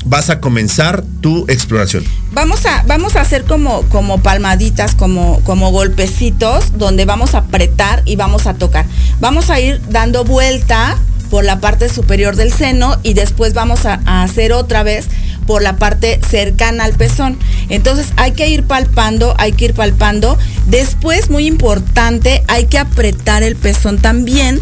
[0.06, 2.04] vas a comenzar tu exploración.
[2.32, 8.02] Vamos a, vamos a hacer como, como palmaditas, como, como golpecitos, donde vamos a apretar
[8.06, 8.86] y vamos a tocar.
[9.20, 10.98] Vamos a ir dando vuelta
[11.30, 15.08] por la parte superior del seno y después vamos a, a hacer otra vez
[15.46, 17.38] por la parte cercana al pezón.
[17.70, 20.38] Entonces hay que ir palpando, hay que ir palpando.
[20.68, 24.62] Después, muy importante, hay que apretar el pezón también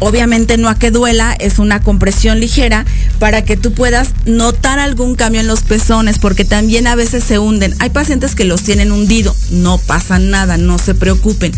[0.00, 2.84] obviamente no a que duela, es una compresión ligera
[3.18, 7.38] para que tú puedas notar algún cambio en los pezones, porque también a veces se
[7.38, 7.74] hunden.
[7.78, 11.52] Hay pacientes que los tienen hundido, no pasa nada, no se preocupen.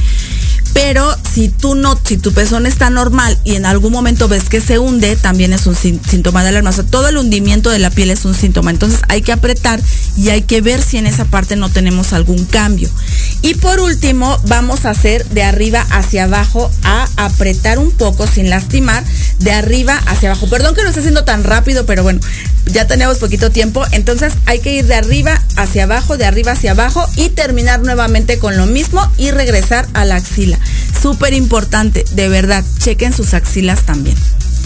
[0.72, 4.60] Pero si tú no, si tu pezón está normal y en algún momento ves que
[4.60, 6.70] se hunde, también es un síntoma de alarma.
[6.70, 8.70] O sea, todo el hundimiento de la piel es un síntoma.
[8.70, 9.80] Entonces hay que apretar
[10.16, 12.88] y hay que ver si en esa parte no tenemos algún cambio.
[13.42, 18.50] Y por último, vamos a hacer de arriba hacia abajo a apretar un poco sin
[18.50, 19.04] lastimar,
[19.38, 20.48] de arriba hacia abajo.
[20.48, 22.20] Perdón que lo esté haciendo tan rápido, pero bueno,
[22.66, 23.84] ya tenemos poquito tiempo.
[23.92, 28.38] Entonces hay que ir de arriba hacia abajo, de arriba hacia abajo y terminar nuevamente
[28.38, 30.58] con lo mismo y regresar a la axila.
[31.00, 34.16] Súper importante, de verdad, chequen sus axilas también.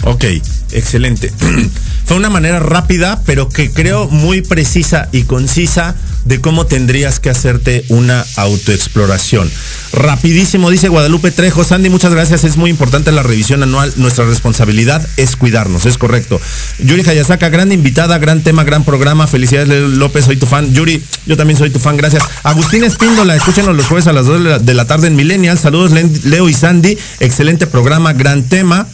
[0.03, 0.25] Ok,
[0.71, 1.31] excelente.
[2.05, 5.95] Fue una manera rápida, pero que creo muy precisa y concisa
[6.25, 9.49] de cómo tendrías que hacerte una autoexploración.
[9.93, 11.63] Rapidísimo, dice Guadalupe Trejo.
[11.63, 12.43] Sandy, muchas gracias.
[12.43, 13.93] Es muy importante la revisión anual.
[13.95, 16.41] Nuestra responsabilidad es cuidarnos, es correcto.
[16.79, 19.27] Yuri Hayasaka, gran invitada, gran tema, gran programa.
[19.27, 20.73] Felicidades, López, soy tu fan.
[20.73, 22.23] Yuri, yo también soy tu fan, gracias.
[22.43, 25.57] Agustín Espíndola, escúchenos los jueves a las 2 de la, tarde en Millennial.
[25.57, 25.91] Saludos,
[26.23, 26.97] Leo y Sandy.
[27.19, 28.87] Excelente programa, gran tema.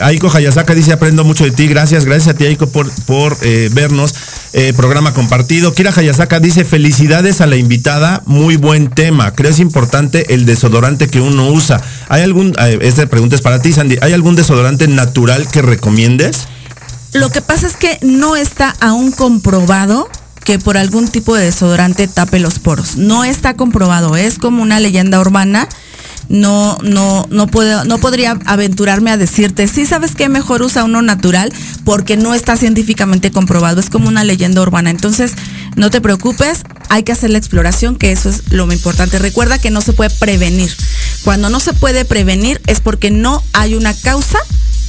[0.00, 1.68] Aiko Hayasaka dice, aprendo mucho de ti.
[1.68, 4.14] Gracias, gracias a ti, Aiko, por, por eh, vernos.
[4.52, 5.74] Eh, programa compartido.
[5.74, 9.34] Kira Hayasaka dice, felicidades a la invitada, muy buen tema.
[9.34, 11.80] Creo es importante el desodorante que uno usa.
[12.08, 16.46] ¿Hay algún, eh, esta pregunta es para ti, Sandy, ¿hay algún desodorante natural que recomiendes?
[17.12, 20.08] Lo que pasa es que no está aún comprobado
[20.44, 22.96] que por algún tipo de desodorante tape los poros.
[22.96, 25.68] No está comprobado, es como una leyenda urbana
[26.28, 31.02] no, no, no puedo, no podría aventurarme a decirte, sí, sabes qué, mejor usa uno
[31.02, 31.52] natural,
[31.84, 34.90] porque no está científicamente comprobado, es como una leyenda urbana.
[34.90, 35.32] Entonces,
[35.76, 39.18] no te preocupes, hay que hacer la exploración, que eso es lo importante.
[39.18, 40.74] Recuerda que no se puede prevenir.
[41.24, 44.38] Cuando no se puede prevenir es porque no hay una causa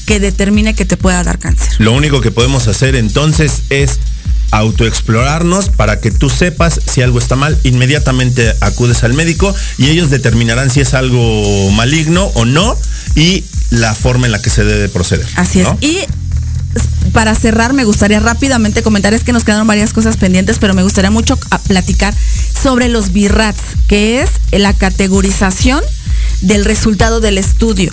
[0.06, 1.70] que determine que te pueda dar cáncer.
[1.80, 4.00] Lo único que podemos hacer entonces es
[4.52, 10.10] autoexplorarnos para que tú sepas si algo está mal, inmediatamente acudes al médico y ellos
[10.10, 12.78] determinarán si es algo maligno o no
[13.16, 15.28] y la forma en la que se debe proceder.
[15.36, 15.68] Así es.
[15.82, 16.00] Y
[17.14, 20.84] para cerrar, me gustaría rápidamente comentar, es que nos quedaron varias cosas pendientes, pero me
[20.84, 22.14] gustaría mucho platicar
[22.62, 25.82] sobre los BIRATS, que es la categorización
[26.42, 27.92] del resultado del estudio.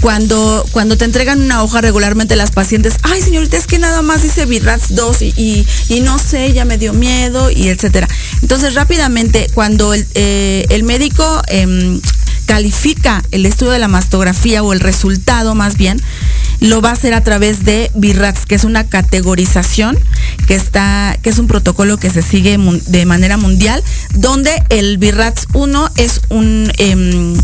[0.00, 4.22] Cuando, cuando te entregan una hoja regularmente las pacientes, ay señorita, es que nada más
[4.22, 5.66] dice BIRATS 2 y,
[6.02, 8.08] no sé, ya me dio miedo y etcétera.
[8.42, 12.00] Entonces rápidamente, cuando el, eh, el médico em,
[12.46, 16.00] califica el estudio de la mastografía o el resultado más bien,
[16.60, 19.98] lo va a hacer a través de BIRATS, que es una categorización
[20.46, 23.82] que está, que es un protocolo que se sigue de manera mundial,
[24.14, 27.34] donde el BIRATS 1 es un, em,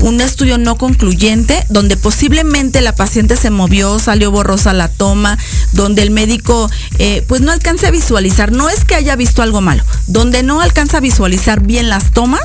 [0.00, 5.38] un estudio no concluyente, donde posiblemente la paciente se movió, salió borrosa la toma,
[5.72, 9.60] donde el médico eh, pues no alcanza a visualizar, no es que haya visto algo
[9.60, 12.44] malo, donde no alcanza a visualizar bien las tomas,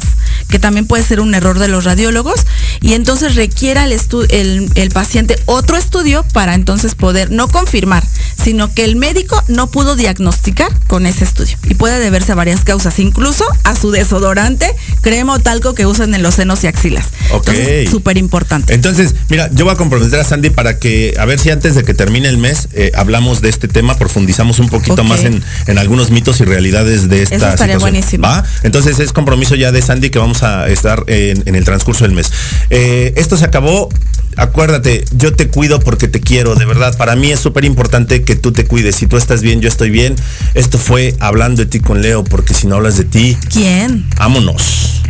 [0.54, 2.46] que también puede ser un error de los radiólogos,
[2.80, 8.04] y entonces requiera el, el, paciente otro estudio para entonces poder no confirmar,
[8.40, 11.58] sino que el médico no pudo diagnosticar con ese estudio.
[11.64, 14.68] Y puede deberse a varias causas, incluso a su desodorante,
[15.02, 17.08] crema o talco que usan en los senos y axilas.
[17.32, 17.50] Ok.
[17.90, 18.76] Súper importante.
[18.76, 21.84] Entonces, mira, yo voy a comprometer a Sandy para que, a ver si antes de
[21.84, 25.42] que termine el mes, eh, hablamos de este tema, profundizamos un poquito más en,
[25.80, 28.28] algunos mitos y realidades de esta Eso estaría buenísimo.
[28.62, 32.32] Entonces es compromiso ya de Sandy que vamos a estar en, el transcurso del mes.
[32.70, 33.90] Eh, esto se acabó.
[34.36, 36.98] Acuérdate, yo te cuido porque te quiero, de verdad.
[36.98, 38.96] Para mí es súper importante que tú te cuides.
[38.96, 40.16] Si tú estás bien, yo estoy bien.
[40.56, 43.38] Esto fue hablando de ti con Leo, porque si no hablas de ti.
[43.52, 44.10] ¿Quién?
[44.18, 45.02] Vámonos.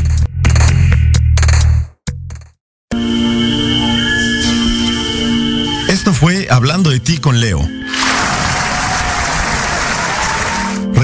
[5.88, 7.65] Esto fue Hablando de ti con Leo.